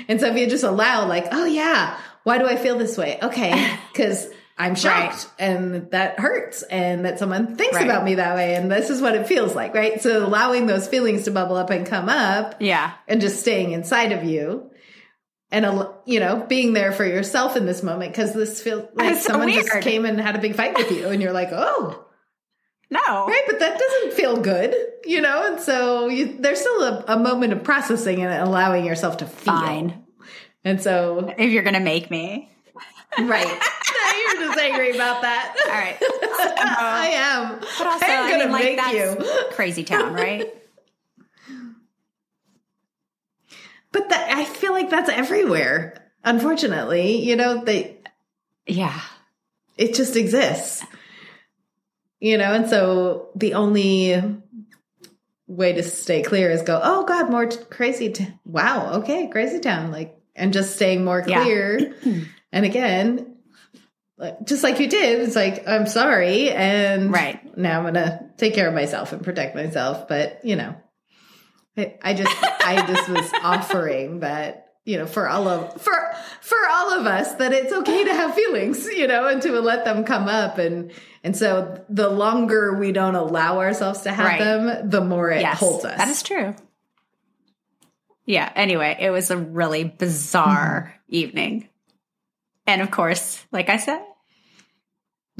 And 0.08 0.20
so 0.20 0.28
if 0.28 0.38
you 0.38 0.46
just 0.48 0.64
allow, 0.64 1.06
like, 1.06 1.26
oh, 1.32 1.44
yeah, 1.44 1.98
why 2.24 2.38
do 2.38 2.46
I 2.46 2.56
feel 2.56 2.78
this 2.78 2.96
way? 2.96 3.18
Okay, 3.22 3.76
because 3.92 4.26
I'm 4.60 4.74
shocked 4.74 5.28
and 5.38 5.90
that 5.92 6.18
hurts 6.20 6.62
and 6.64 7.04
that 7.04 7.18
someone 7.18 7.56
thinks 7.56 7.76
Right. 7.76 7.84
about 7.86 8.04
me 8.04 8.16
that 8.16 8.34
way. 8.36 8.54
And 8.54 8.70
this 8.70 8.90
is 8.90 9.00
what 9.00 9.14
it 9.14 9.26
feels 9.26 9.54
like, 9.54 9.74
right? 9.74 10.00
So 10.02 10.24
allowing 10.26 10.66
those 10.66 10.86
feelings 10.86 11.24
to 11.24 11.30
bubble 11.30 11.56
up 11.56 11.70
and 11.70 11.86
come 11.86 12.08
up 12.08 12.56
Yeah. 12.60 12.92
and 13.08 13.20
just 13.20 13.40
staying 13.40 13.72
inside 13.72 14.12
of 14.12 14.24
you 14.24 14.70
and 15.52 15.64
you 16.06 16.20
know 16.20 16.44
being 16.48 16.74
there 16.74 16.92
for 16.92 17.04
yourself 17.04 17.56
in 17.56 17.66
this 17.66 17.82
moment 17.82 18.12
because 18.12 18.32
this 18.34 18.62
feels 18.62 18.84
like 18.94 19.16
so 19.16 19.32
someone 19.32 19.50
just 19.50 19.80
came 19.80 20.04
and 20.04 20.20
had 20.20 20.36
a 20.36 20.38
big 20.40 20.54
fight 20.54 20.76
with 20.76 20.92
you 20.92 21.08
and 21.08 21.20
you're 21.20 21.32
like 21.32 21.48
oh 21.50 22.04
No. 22.88 23.26
right 23.26 23.42
but 23.48 23.58
that 23.58 23.76
doesn't 23.76 24.12
feel 24.12 24.36
good 24.36 24.72
you 25.04 25.20
know 25.20 25.46
and 25.52 25.60
so 25.60 26.06
you, 26.08 26.36
there's 26.38 26.60
still 26.60 26.82
a, 26.84 27.04
a 27.08 27.18
moment 27.18 27.52
of 27.52 27.64
processing 27.64 28.22
and 28.22 28.32
allowing 28.48 28.84
yourself 28.84 29.16
to 29.16 29.26
feel 29.26 29.54
Fine. 29.54 30.04
and 30.64 30.80
so 30.80 31.34
If 31.36 31.50
you're 31.50 31.64
going 31.64 31.74
to 31.74 31.80
make 31.80 32.12
me. 32.12 32.48
right 33.18 33.60
you're 34.16 34.48
just 34.48 34.58
angry 34.58 34.90
about 34.92 35.22
that 35.22 35.56
All 35.66 35.72
right. 35.72 35.96
Uh, 36.60 36.76
i 36.78 37.06
am 37.08 37.58
But 37.60 37.86
also, 37.86 38.06
i'm 38.06 38.24
I 38.26 38.30
gonna 38.30 38.44
mean, 38.44 38.52
like, 38.52 38.76
make 38.76 38.94
you 38.94 39.50
crazy 39.52 39.84
town, 39.84 40.12
right? 40.26 40.48
but 43.92 44.08
that 44.08 44.30
i 44.36 44.44
feel 44.44 44.72
like 44.72 44.90
that's 44.90 45.08
everywhere 45.10 46.10
unfortunately 46.24 47.18
you 47.24 47.36
know 47.36 47.64
they 47.64 47.98
yeah. 48.66 49.00
it 49.76 49.94
just 49.94 50.16
exists 50.16 50.84
you 52.20 52.38
know 52.38 52.52
and 52.52 52.68
so 52.68 53.30
the 53.34 53.54
only 53.54 54.22
way 55.46 55.72
to 55.72 55.82
stay 55.82 56.22
clear 56.22 56.50
is 56.50 56.62
go 56.62 56.80
oh 56.82 57.04
god 57.04 57.30
more 57.30 57.46
t- 57.46 57.58
crazy 57.70 58.10
t- 58.12 58.28
wow 58.44 58.94
okay 59.00 59.26
crazy 59.28 59.58
town 59.60 59.90
like 59.90 60.16
and 60.36 60.52
just 60.52 60.76
staying 60.76 61.04
more 61.04 61.24
Yeah. 61.26 61.42
clear 61.42 61.94
and 62.52 62.64
again 62.64 63.29
just 64.44 64.62
like 64.62 64.78
you 64.80 64.88
did 64.88 65.20
it's 65.20 65.36
like 65.36 65.66
i'm 65.68 65.86
sorry 65.86 66.50
and 66.50 67.12
Right. 67.12 67.56
now 67.56 67.78
i'm 67.78 67.84
gonna 67.84 68.30
take 68.36 68.54
care 68.54 68.68
of 68.68 68.74
myself 68.74 69.12
and 69.12 69.22
protect 69.22 69.54
myself 69.54 70.08
but 70.08 70.40
you 70.44 70.56
know 70.56 70.74
i, 71.76 71.94
I 72.02 72.14
just 72.14 72.36
i 72.42 72.84
just 72.86 73.08
was 73.08 73.30
offering 73.42 74.20
that 74.20 74.66
you 74.84 74.98
know 74.98 75.06
for 75.06 75.28
all 75.28 75.48
of 75.48 75.80
for 75.80 75.94
for 76.40 76.58
all 76.70 76.98
of 76.98 77.06
us 77.06 77.34
that 77.34 77.52
it's 77.52 77.72
okay 77.72 78.04
to 78.04 78.12
have 78.12 78.34
feelings 78.34 78.86
you 78.86 79.06
know 79.06 79.26
and 79.28 79.40
to 79.42 79.60
let 79.60 79.84
them 79.84 80.04
come 80.04 80.28
up 80.28 80.58
and 80.58 80.92
and 81.22 81.36
so 81.36 81.82
the 81.88 82.08
longer 82.08 82.78
we 82.78 82.92
don't 82.92 83.14
allow 83.14 83.58
ourselves 83.58 84.02
to 84.02 84.12
have 84.12 84.26
Right. 84.26 84.38
them 84.38 84.90
the 84.90 85.00
more 85.02 85.30
it 85.30 85.42
Yes. 85.42 85.58
holds 85.58 85.84
us 85.84 85.96
That 85.98 86.08
is 86.08 86.22
true. 86.22 86.54
Yeah. 88.26 88.50
Anyway, 88.54 88.96
it 89.00 89.10
was 89.10 89.30
a 89.30 89.36
really 89.36 89.82
bizarre 89.84 90.94
mm-hmm. 90.94 91.14
evening. 91.14 91.68
And 92.66 92.80
of 92.80 92.90
course, 92.90 93.44
like 93.50 93.68
I 93.68 93.76
said, 93.76 94.00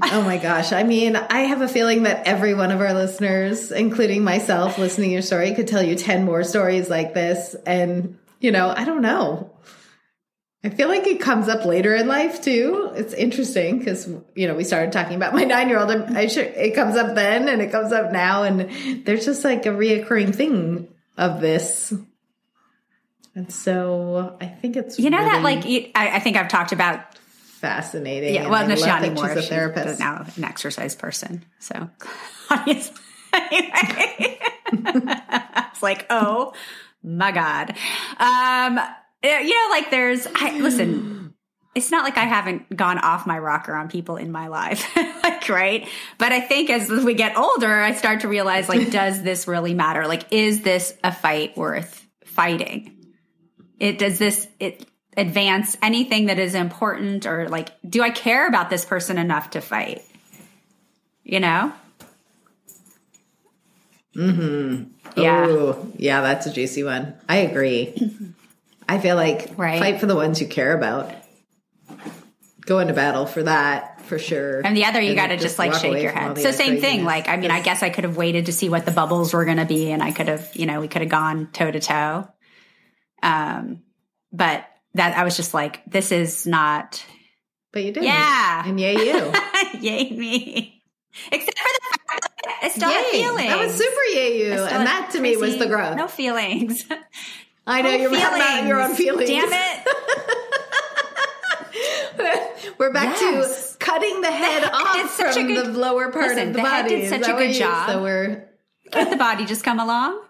oh 0.13 0.23
my 0.23 0.39
gosh 0.39 0.73
i 0.73 0.83
mean 0.83 1.17
i 1.17 1.41
have 1.41 1.61
a 1.61 1.69
feeling 1.69 2.05
that 2.05 2.27
every 2.27 2.55
one 2.55 2.71
of 2.71 2.81
our 2.81 2.95
listeners 2.95 3.73
including 3.73 4.25
myself 4.25 4.79
listening 4.79 5.11
to 5.11 5.13
your 5.15 5.23
story 5.23 5.55
could 5.55 5.69
tell 5.69 5.83
you 5.83 5.95
10 5.95 6.25
more 6.25 6.45
stories 6.45 6.89
like 6.89 7.15
this 7.15 7.55
and 7.67 8.19
you 8.41 8.53
know 8.53 8.73
i 8.77 8.85
don't 8.85 9.03
know 9.03 9.51
I 10.63 10.69
feel 10.69 10.89
like 10.89 11.07
it 11.07 11.21
comes 11.21 11.49
up 11.49 11.65
later 11.65 11.95
in 11.95 12.07
life 12.07 12.43
too. 12.43 12.93
It's 12.95 13.15
interesting 13.15 13.79
because 13.79 14.07
you 14.35 14.47
know 14.47 14.55
we 14.55 14.65
started 14.65 14.93
talking 14.93 15.17
about 15.17 15.33
my 15.33 15.45
nine 15.45 15.71
year 15.71 15.79
old. 15.79 15.91
I 15.91 16.27
sure 16.27 16.45
it 16.45 16.75
comes 16.75 16.97
up 16.97 17.15
then 17.15 17.49
and 17.49 17.63
it 17.63 17.73
comes 17.73 17.93
up 17.93 18.13
now, 18.13 18.43
and 18.43 19.07
there's 19.07 19.25
just 19.25 19.43
like 19.43 19.65
a 19.65 19.71
reoccurring 19.71 20.35
thing 20.35 20.89
of 21.17 21.41
this. 21.41 21.95
And 23.35 23.51
so 23.51 24.37
I 24.41 24.47
think 24.47 24.77
it's 24.77 24.99
you 24.99 25.09
know 25.09 25.25
that 25.25 25.43
like 25.43 25.65
I, 25.95 26.17
I 26.17 26.19
think 26.19 26.37
I've 26.37 26.49
talked 26.49 26.73
about 26.73 27.01
fascinating. 27.61 28.35
Yeah, 28.35 28.49
well, 28.49 28.67
no, 28.67 28.75
she's 28.75 28.87
not 28.87 29.03
anymore. 29.03 29.29
She's 29.29 29.37
a 29.37 29.41
She's 29.43 29.51
therapist. 29.51 30.01
now 30.01 30.25
an 30.37 30.45
exercise 30.45 30.95
person. 30.95 31.45
So, 31.59 31.91
obviously, 32.51 32.97
anyway, 33.35 34.39
it's 34.73 35.83
like, 35.83 36.07
oh 36.11 36.55
my 37.03 37.33
god. 37.33 37.77
Um, 38.19 38.81
you 39.23 39.55
know, 39.55 39.67
like 39.71 39.91
there's. 39.91 40.27
I 40.35 40.59
listen. 40.59 41.35
It's 41.73 41.93
not 41.93 42.03
like 42.03 42.17
I 42.17 42.25
haven't 42.25 42.75
gone 42.77 42.99
off 42.99 43.29
my 43.29 43.39
rocker 43.39 43.73
on 43.73 43.89
people 43.89 44.17
in 44.17 44.33
my 44.33 44.49
life, 44.49 44.85
like 45.23 45.49
right. 45.49 45.89
But 46.19 46.33
I 46.33 46.41
think 46.41 46.69
as 46.69 46.91
we 46.91 47.15
get 47.15 47.37
older, 47.39 47.73
I 47.73 47.93
start 47.93 48.23
to 48.23 48.29
realize, 48.29 48.69
like, 48.69 48.91
does 48.91 49.23
this 49.23 49.47
really 49.47 49.73
matter? 49.73 50.09
Like, 50.09 50.33
is 50.33 50.63
this 50.63 50.93
a 51.05 51.13
fight 51.13 51.57
worth 51.57 52.05
fighting? 52.25 52.97
It 53.79 53.99
does 53.99 54.19
this 54.19 54.49
it 54.59 54.85
advance 55.17 55.77
anything 55.83 56.27
that 56.27 56.39
is 56.39 56.55
important 56.55 57.27
or 57.27 57.49
like 57.49 57.71
do 57.89 58.03
I 58.03 58.11
care 58.11 58.47
about 58.47 58.71
this 58.71 58.85
person 58.85 59.19
enough 59.19 59.51
to 59.51 59.61
fight? 59.61 60.03
You 61.25 61.41
know? 61.41 61.73
Mm-hmm. 64.17 64.85
Yeah. 65.21 65.49
Ooh, 65.49 65.93
yeah, 65.97 66.21
that's 66.21 66.47
a 66.47 66.53
juicy 66.53 66.83
one. 66.83 67.15
I 67.29 67.39
agree. 67.39 67.95
I 68.89 68.99
feel 68.99 69.17
like 69.17 69.51
Right. 69.57 69.79
fight 69.79 70.01
for 70.01 70.07
the 70.07 70.17
ones 70.17 70.41
you 70.41 70.47
care 70.47 70.77
about. 70.77 71.13
Go 72.63 72.79
into 72.79 72.93
battle 72.93 73.27
for 73.27 73.43
that 73.43 74.01
for 74.03 74.19
sure. 74.19 74.61
And 74.65 74.77
the 74.77 74.85
other, 74.85 75.01
you 75.01 75.15
got 75.15 75.29
to 75.29 75.35
then 75.35 75.39
just 75.39 75.59
like 75.59 75.75
shake 75.75 76.03
your 76.03 76.13
head. 76.13 76.39
So 76.39 76.51
same 76.51 76.81
thing. 76.81 77.05
Like, 77.05 77.29
I 77.29 77.37
mean, 77.37 77.51
I 77.51 77.61
guess 77.63 77.83
I 77.83 77.91
could 77.91 78.05
have 78.05 78.17
waited 78.17 78.47
to 78.47 78.53
see 78.53 78.69
what 78.69 78.85
the 78.85 78.91
bubbles 78.91 79.33
were 79.33 79.45
going 79.45 79.57
to 79.57 79.65
be, 79.65 79.91
and 79.93 80.03
I 80.03 80.11
could 80.13 80.29
have, 80.29 80.51
you 80.55 80.67
know, 80.67 80.81
we 80.81 80.89
could 80.89 81.03
have 81.03 81.11
gone 81.11 81.49
toe 81.53 81.71
to 81.71 81.81
toe. 81.81 82.29
Um, 83.23 83.83
but 84.33 84.65
that 84.95 85.17
I 85.17 85.25
was 85.25 85.37
just 85.37 85.55
like, 85.55 85.83
this 85.87 86.13
is 86.13 86.47
not, 86.47 87.05
but 87.73 87.85
you 87.85 87.93
did. 87.93 88.05
Yeah. 88.05 88.67
And 88.67 88.79
yay 88.81 88.95
you. 88.95 89.33
yay 89.81 90.11
me. 90.11 90.83
Except 91.33 91.59
for 91.59 91.69
the 91.69 91.99
fact 92.09 92.09
that 92.45 92.59
I 92.63 92.69
still 92.69 92.89
have 92.91 93.05
Yay. 93.07 93.23
feelings. 93.23 93.49
That 93.49 93.59
was 93.59 93.75
super 93.75 94.03
yay 94.15 94.39
you. 94.47 94.53
And 94.53 94.87
that 94.87 95.11
to 95.13 95.21
me 95.21 95.37
was 95.37 95.59
the 95.59 95.67
growth. 95.67 95.97
No 95.97 96.07
feelings. 96.09 96.85
I 97.67 97.83
know 97.83 97.91
No 97.91 97.97
you're 97.97 98.11
mad 98.11 98.35
about 98.35 98.67
your 98.67 98.81
own 98.81 98.95
feelings. 98.95 99.29
Damn 99.29 99.49
it. 99.53 99.87
We're 102.79 102.93
back 102.93 103.17
Yes. 103.21 103.73
to 103.73 103.79
cutting 103.79 104.21
the 104.23 104.31
head 104.31 104.63
head 104.65 104.73
off 104.73 104.95
did 104.95 105.09
such 105.11 105.37
a 105.37 105.41
from 105.41 105.47
good- 105.49 105.67
the 105.67 105.79
lower 105.79 106.11
part 106.11 106.29
Listen, 106.29 106.49
of 106.49 106.55
the, 106.55 106.63
the 106.63 106.69
head 106.69 106.83
body. 106.85 106.97
did 106.97 107.09
such 107.09 107.29
a 107.29 107.33
good 107.33 107.53
job. 107.55 107.89
So 107.91 108.03
we're 108.03 108.49
Can't 108.91 109.11
the 109.11 109.17
body 109.17 109.45
just 109.47 109.63
come 109.65 109.79
along? 109.79 110.21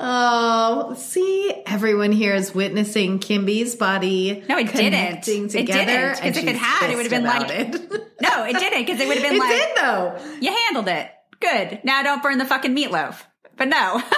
Oh, 0.00 0.94
see, 0.96 1.52
everyone 1.66 2.12
here 2.12 2.34
is 2.34 2.54
witnessing 2.54 3.18
Kimby's 3.18 3.74
body. 3.74 4.44
No, 4.48 4.56
it 4.58 4.66
didn't. 4.72 4.74
connecting 4.92 5.44
It 5.46 5.50
together, 5.50 5.84
didn't, 5.86 6.10
'cause 6.12 6.20
and 6.20 6.36
if 6.36 6.44
it 6.44 6.56
had, 6.56 6.90
it 6.90 6.96
would 6.96 7.06
have 7.06 7.10
been 7.10 7.24
like- 7.24 7.50
it. 7.50 8.04
No, 8.20 8.44
it 8.44 8.54
didn't 8.58 8.84
because 8.84 9.00
it 9.00 9.06
would 9.08 9.16
have 9.18 9.26
been 9.26 9.36
it 9.36 9.38
like 9.40 9.52
It 9.54 9.74
did 9.74 9.76
though. 9.76 10.18
you 10.40 10.52
handled 10.66 10.88
it. 10.88 11.10
Good. 11.40 11.80
Now 11.84 12.02
don't 12.02 12.22
burn 12.22 12.38
the 12.38 12.44
fucking 12.44 12.74
meatloaf. 12.76 13.16
But 13.56 13.68
no. 13.68 14.02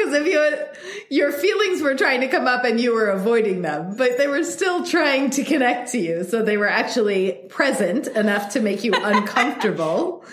because 0.00 0.14
if 0.14 0.26
you 0.26 1.16
your 1.16 1.32
feelings 1.32 1.82
were 1.82 1.94
trying 1.94 2.20
to 2.20 2.28
come 2.28 2.46
up 2.46 2.64
and 2.64 2.80
you 2.80 2.94
were 2.94 3.10
avoiding 3.10 3.62
them, 3.62 3.96
but 3.96 4.16
they 4.18 4.26
were 4.26 4.44
still 4.44 4.84
trying 4.84 5.30
to 5.30 5.44
connect 5.44 5.92
to 5.92 5.98
you, 5.98 6.24
so 6.24 6.42
they 6.42 6.56
were 6.56 6.68
actually 6.68 7.32
present 7.48 8.06
enough 8.08 8.52
to 8.52 8.60
make 8.60 8.84
you 8.84 8.92
uncomfortable. 8.94 10.24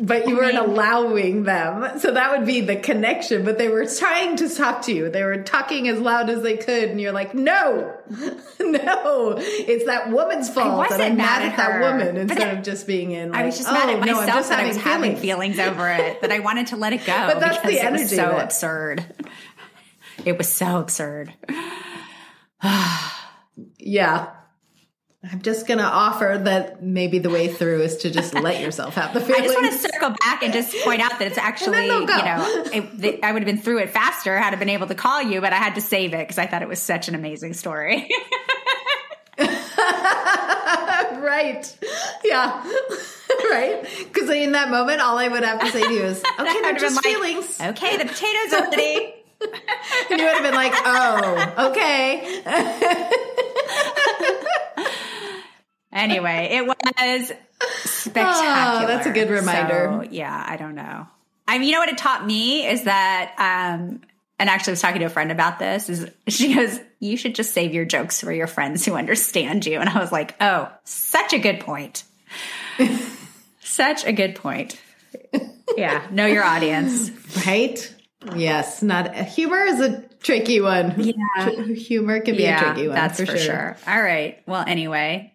But 0.00 0.28
you 0.28 0.36
weren't 0.36 0.56
allowing 0.56 1.42
them. 1.42 1.98
So 1.98 2.12
that 2.12 2.36
would 2.36 2.46
be 2.46 2.60
the 2.60 2.76
connection. 2.76 3.44
But 3.44 3.58
they 3.58 3.68
were 3.68 3.84
trying 3.84 4.36
to 4.36 4.48
talk 4.48 4.82
to 4.82 4.92
you. 4.94 5.10
They 5.10 5.24
were 5.24 5.42
talking 5.42 5.88
as 5.88 5.98
loud 5.98 6.30
as 6.30 6.42
they 6.42 6.56
could. 6.56 6.90
And 6.90 7.00
you're 7.00 7.12
like, 7.12 7.34
no, 7.34 7.96
no, 8.60 9.34
it's 9.38 9.86
that 9.86 10.10
woman's 10.10 10.48
fault. 10.48 10.88
that 10.90 11.00
I'm 11.00 11.16
mad 11.16 11.42
at 11.42 11.52
at 11.52 11.56
that 11.56 11.80
woman 11.80 12.16
instead 12.16 12.58
of 12.58 12.64
just 12.64 12.86
being 12.86 13.10
in. 13.10 13.32
Like, 13.32 13.40
I 13.40 13.46
was 13.46 13.56
just 13.56 13.68
oh, 13.68 13.72
mad 13.72 13.88
at 13.88 13.96
oh, 13.96 14.04
no, 14.04 14.12
I'm 14.12 14.26
myself 14.26 14.38
just 14.38 14.48
that 14.50 14.60
I 14.60 14.68
was 14.68 14.76
having 14.76 15.16
feelings. 15.16 15.56
feelings 15.56 15.58
over 15.58 15.88
it, 15.88 16.20
that 16.20 16.30
I 16.30 16.38
wanted 16.38 16.68
to 16.68 16.76
let 16.76 16.92
it 16.92 17.04
go. 17.04 17.12
But 17.28 17.40
that's 17.40 17.58
the 17.58 17.68
because 17.68 17.82
it 17.82 17.92
was 17.92 18.00
energy 18.00 18.16
so 18.16 18.22
that- 18.22 18.44
absurd. 18.44 19.04
It 20.24 20.38
was 20.38 20.52
so 20.52 20.78
absurd. 20.80 21.34
Yeah. 23.78 24.30
I'm 25.24 25.42
just 25.42 25.66
going 25.66 25.78
to 25.78 25.84
offer 25.84 26.40
that 26.44 26.80
maybe 26.80 27.18
the 27.18 27.28
way 27.28 27.48
through 27.48 27.82
is 27.82 27.96
to 27.98 28.10
just 28.10 28.34
let 28.34 28.60
yourself 28.60 28.94
have 28.94 29.12
the 29.12 29.20
feeling. 29.20 29.42
I 29.42 29.44
just 29.46 29.60
want 29.60 29.72
to 29.72 29.78
circle 29.78 30.10
back 30.10 30.44
and 30.44 30.52
just 30.52 30.76
point 30.84 31.00
out 31.00 31.18
that 31.18 31.26
it's 31.26 31.38
actually, 31.38 31.86
you 31.86 32.06
know, 32.06 32.64
it, 32.72 33.24
I 33.24 33.32
would 33.32 33.42
have 33.42 33.46
been 33.46 33.58
through 33.58 33.78
it 33.78 33.90
faster 33.90 34.38
had 34.38 34.54
I 34.54 34.56
been 34.56 34.68
able 34.68 34.86
to 34.86 34.94
call 34.94 35.20
you, 35.20 35.40
but 35.40 35.52
I 35.52 35.56
had 35.56 35.74
to 35.74 35.80
save 35.80 36.14
it 36.14 36.18
because 36.18 36.38
I 36.38 36.46
thought 36.46 36.62
it 36.62 36.68
was 36.68 36.80
such 36.80 37.08
an 37.08 37.16
amazing 37.16 37.54
story. 37.54 38.08
right. 41.18 41.76
Yeah. 42.24 42.64
right. 43.50 43.84
Because 43.98 44.30
in 44.30 44.52
that 44.52 44.70
moment, 44.70 45.00
all 45.00 45.18
I 45.18 45.26
would 45.26 45.42
have 45.42 45.58
to 45.60 45.66
say 45.66 45.82
to 45.82 45.92
you 45.92 46.04
is, 46.04 46.22
okay, 46.38 46.62
they're 46.62 46.74
just 46.74 46.94
like, 46.94 47.04
feelings. 47.04 47.60
okay, 47.60 47.96
the 47.96 48.04
potatoes 48.04 48.52
are 48.52 48.70
ready. 48.70 49.14
And 50.10 50.20
you 50.20 50.26
would 50.26 50.34
have 50.34 50.42
been 50.42 50.54
like, 50.54 50.72
oh, 50.76 51.70
okay. 51.70 53.24
Anyway, 55.92 56.48
it 56.52 56.66
was 56.66 57.32
spectacular. 57.84 58.84
Oh, 58.84 58.86
that's 58.86 59.06
a 59.06 59.10
good 59.10 59.30
reminder. 59.30 60.02
So, 60.02 60.08
yeah, 60.10 60.44
I 60.46 60.56
don't 60.56 60.74
know. 60.74 61.06
I 61.46 61.58
mean, 61.58 61.68
you 61.68 61.74
know 61.74 61.80
what 61.80 61.88
it 61.88 61.98
taught 61.98 62.26
me 62.26 62.66
is 62.66 62.84
that, 62.84 63.34
um, 63.38 64.02
and 64.38 64.50
actually 64.50 64.72
I 64.72 64.74
was 64.74 64.82
talking 64.82 65.00
to 65.00 65.06
a 65.06 65.10
friend 65.10 65.32
about 65.32 65.58
this, 65.58 65.88
is 65.88 66.10
she 66.28 66.54
goes, 66.54 66.78
you 67.00 67.16
should 67.16 67.34
just 67.34 67.54
save 67.54 67.72
your 67.72 67.84
jokes 67.86 68.20
for 68.20 68.32
your 68.32 68.46
friends 68.46 68.84
who 68.84 68.94
understand 68.94 69.64
you. 69.64 69.80
And 69.80 69.88
I 69.88 69.98
was 69.98 70.12
like, 70.12 70.34
oh, 70.40 70.70
such 70.84 71.32
a 71.32 71.38
good 71.38 71.60
point. 71.60 72.04
such 73.60 74.04
a 74.04 74.12
good 74.12 74.34
point. 74.34 74.78
Yeah, 75.76 76.06
know 76.10 76.26
your 76.26 76.44
audience. 76.44 77.10
Right? 77.46 77.94
Yes. 78.36 78.82
Not 78.82 79.14
humor 79.14 79.64
is 79.64 79.80
a 79.80 80.02
tricky 80.20 80.60
one. 80.60 80.94
Yeah. 80.98 81.50
Humor 81.74 82.20
can 82.20 82.36
be 82.36 82.42
yeah, 82.42 82.60
a 82.60 82.64
tricky 82.64 82.88
one. 82.88 82.94
that's 82.94 83.20
for, 83.20 83.26
for, 83.26 83.38
sure. 83.38 83.76
All 83.86 84.02
right. 84.02 84.42
Well, 84.46 84.64
anyway, 84.66 85.34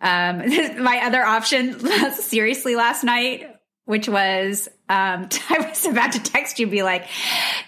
um, 0.00 0.38
my 0.82 1.00
other 1.04 1.22
option, 1.22 1.78
seriously, 2.12 2.76
last 2.76 3.04
night, 3.04 3.54
which 3.84 4.08
was 4.08 4.68
um, 4.88 5.28
I 5.50 5.66
was 5.68 5.86
about 5.86 6.12
to 6.12 6.22
text 6.22 6.58
you, 6.58 6.66
and 6.66 6.72
be 6.72 6.82
like, 6.82 7.06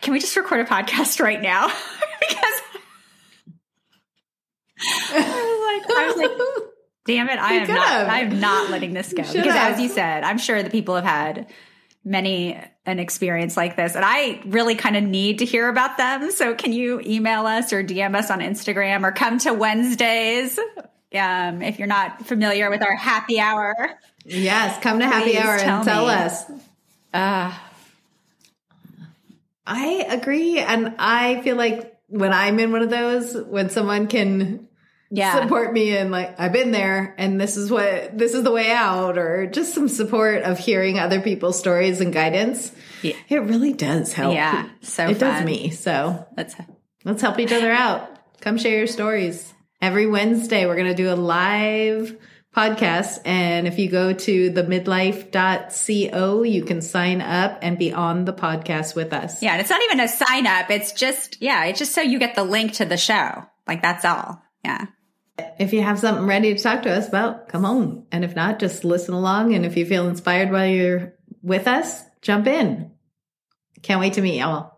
"Can 0.01 0.13
we 0.13 0.21
just 0.21 0.37
record 0.37 0.61
a 0.61 0.65
podcast 0.65 1.21
right 1.21 1.41
now?" 1.41 1.67
because 2.21 2.63
I 5.11 5.81
was 5.81 5.87
like, 5.89 5.97
I 5.97 6.07
was 6.07 6.17
like, 6.17 6.69
"Damn 7.07 7.29
it, 7.29 7.39
I 7.39 7.55
am 7.55 7.69
not, 7.69 7.89
have. 7.89 8.09
I 8.09 8.21
am 8.21 8.41
not 8.41 8.71
letting 8.71 8.95
this 8.95 9.13
go." 9.13 9.23
Because 9.23 9.45
have. 9.45 9.75
as 9.75 9.81
you 9.81 9.89
said, 9.89 10.25
I'm 10.25 10.39
sure 10.39 10.63
the 10.63 10.71
people 10.71 10.95
have 10.95 11.05
had 11.05 11.47
many 12.05 12.61
an 12.85 12.99
experience 12.99 13.57
like 13.57 13.77
this 13.77 13.95
and 13.95 14.05
i 14.05 14.43
really 14.47 14.75
kind 14.75 14.97
of 14.97 15.05
need 15.05 15.39
to 15.39 15.45
hear 15.45 15.69
about 15.69 15.97
them 15.99 16.33
so 16.33 16.53
can 16.53 16.73
you 16.73 17.01
email 17.07 17.47
us 17.47 17.73
or 17.73 17.85
dm 17.85 18.17
us 18.17 18.29
on 18.29 18.41
instagram 18.41 19.05
or 19.05 19.13
come 19.13 19.39
to 19.39 19.55
wednesdays 19.55 20.59
um, 21.15 21.63
if 21.63 21.79
you're 21.79 21.89
not 21.89 22.27
familiar 22.27 22.71
with 22.71 22.83
our 22.83 22.97
happy 22.97 23.39
hour 23.39 23.99
Yes. 24.25 24.81
Come 24.83 25.01
to 25.01 25.07
happy 25.07 25.37
hour 25.39 25.59
tell 25.59 25.77
and 25.79 25.85
tell 25.85 26.07
me. 26.07 26.13
us. 26.13 26.51
uh, 27.13 27.59
I 29.67 30.07
agree. 30.09 30.59
And 30.59 30.95
I 30.99 31.41
feel 31.43 31.57
like 31.57 31.97
when 32.09 32.33
I'm 32.33 32.59
in 32.59 32.73
one 32.73 32.83
of 32.83 32.91
those, 32.91 33.37
when 33.37 33.71
someone 33.71 34.07
can 34.07 34.69
yeah 35.11 35.41
support 35.41 35.73
me 35.73 35.97
and 35.97 36.11
like, 36.11 36.39
I've 36.41 36.53
been 36.53 36.73
there 36.73 37.15
and 37.19 37.41
this 37.41 37.57
is 37.57 37.71
what, 37.71 38.17
this 38.17 38.35
is 38.35 38.43
the 38.43 38.51
way 38.51 38.71
out, 38.71 39.19
or 39.19 39.47
just 39.47 39.75
some 39.75 39.89
support 39.89 40.43
of 40.43 40.59
hearing 40.59 40.99
other 40.99 41.21
people's 41.21 41.59
stories 41.59 42.01
and 42.01 42.13
guidance. 42.13 42.73
Yeah. 43.03 43.17
It 43.29 43.43
really 43.43 43.73
does 43.73 44.13
help. 44.13 44.35
Yeah, 44.35 44.69
so 44.81 45.09
it 45.09 45.19
does 45.19 45.45
me. 45.45 45.71
So 45.71 46.27
that's 46.35 46.55
let's 47.05 47.23
help 47.23 47.39
each 47.39 47.53
other 47.53 47.71
out. 47.71 48.09
Come 48.41 48.59
share 48.59 48.79
your 48.79 48.87
stories. 48.87 49.53
Every 49.83 50.07
Wednesday, 50.07 50.65
we're 50.65 50.77
going 50.77 50.87
to 50.87 50.95
do 50.95 51.13
a 51.13 51.17
live 51.17 52.17
podcast. 52.57 53.19
And 53.25 53.67
if 53.67 53.79
you 53.81 53.91
go 53.91 54.13
to 54.13 54.51
the 54.51 54.63
midlife.co, 54.63 56.43
you 56.45 56.65
can 56.65 56.81
sign 56.81 57.21
up 57.21 57.59
and 57.63 57.77
be 57.79 57.93
on 57.93 58.25
the 58.25 58.33
podcast 58.33 58.95
with 58.95 59.13
us. 59.13 59.43
yeah 59.43 59.53
and 59.53 59.61
it's 59.61 59.71
not 59.71 59.83
even 59.83 59.99
a 60.01 60.07
sign 60.09 60.47
up 60.47 60.71
it's 60.71 60.93
just 60.93 61.43
yeah 61.43 61.65
it's 61.65 61.79
just 61.79 61.93
so 61.95 62.01
you 62.01 62.19
get 62.19 62.35
the 62.37 62.45
link 62.45 62.75
to 62.75 62.85
the 62.85 62.97
show 62.97 63.43
like 63.67 63.83
that's 63.83 64.05
all 64.05 64.41
yeah 64.65 64.87
If 65.59 65.73
you 65.73 65.83
have 65.83 65.99
something 65.99 66.27
ready 66.27 66.55
to 66.55 66.63
talk 66.63 66.83
to 66.83 66.91
us 66.93 67.09
about, 67.09 67.49
come 67.49 67.65
on. 67.65 68.07
And 68.13 68.23
if 68.25 68.37
not, 68.37 68.59
just 68.61 68.85
listen 68.85 69.15
along. 69.15 69.55
And 69.55 69.65
if 69.67 69.77
you 69.77 69.85
feel 69.87 70.07
inspired 70.09 70.51
while 70.53 70.67
you're 70.67 71.15
with 71.43 71.67
us, 71.67 72.05
jump 72.21 72.47
in. 72.47 72.93
Can't 73.83 73.99
wait 74.01 74.13
to 74.13 74.21
meet 74.23 74.39
y'all. 74.39 74.72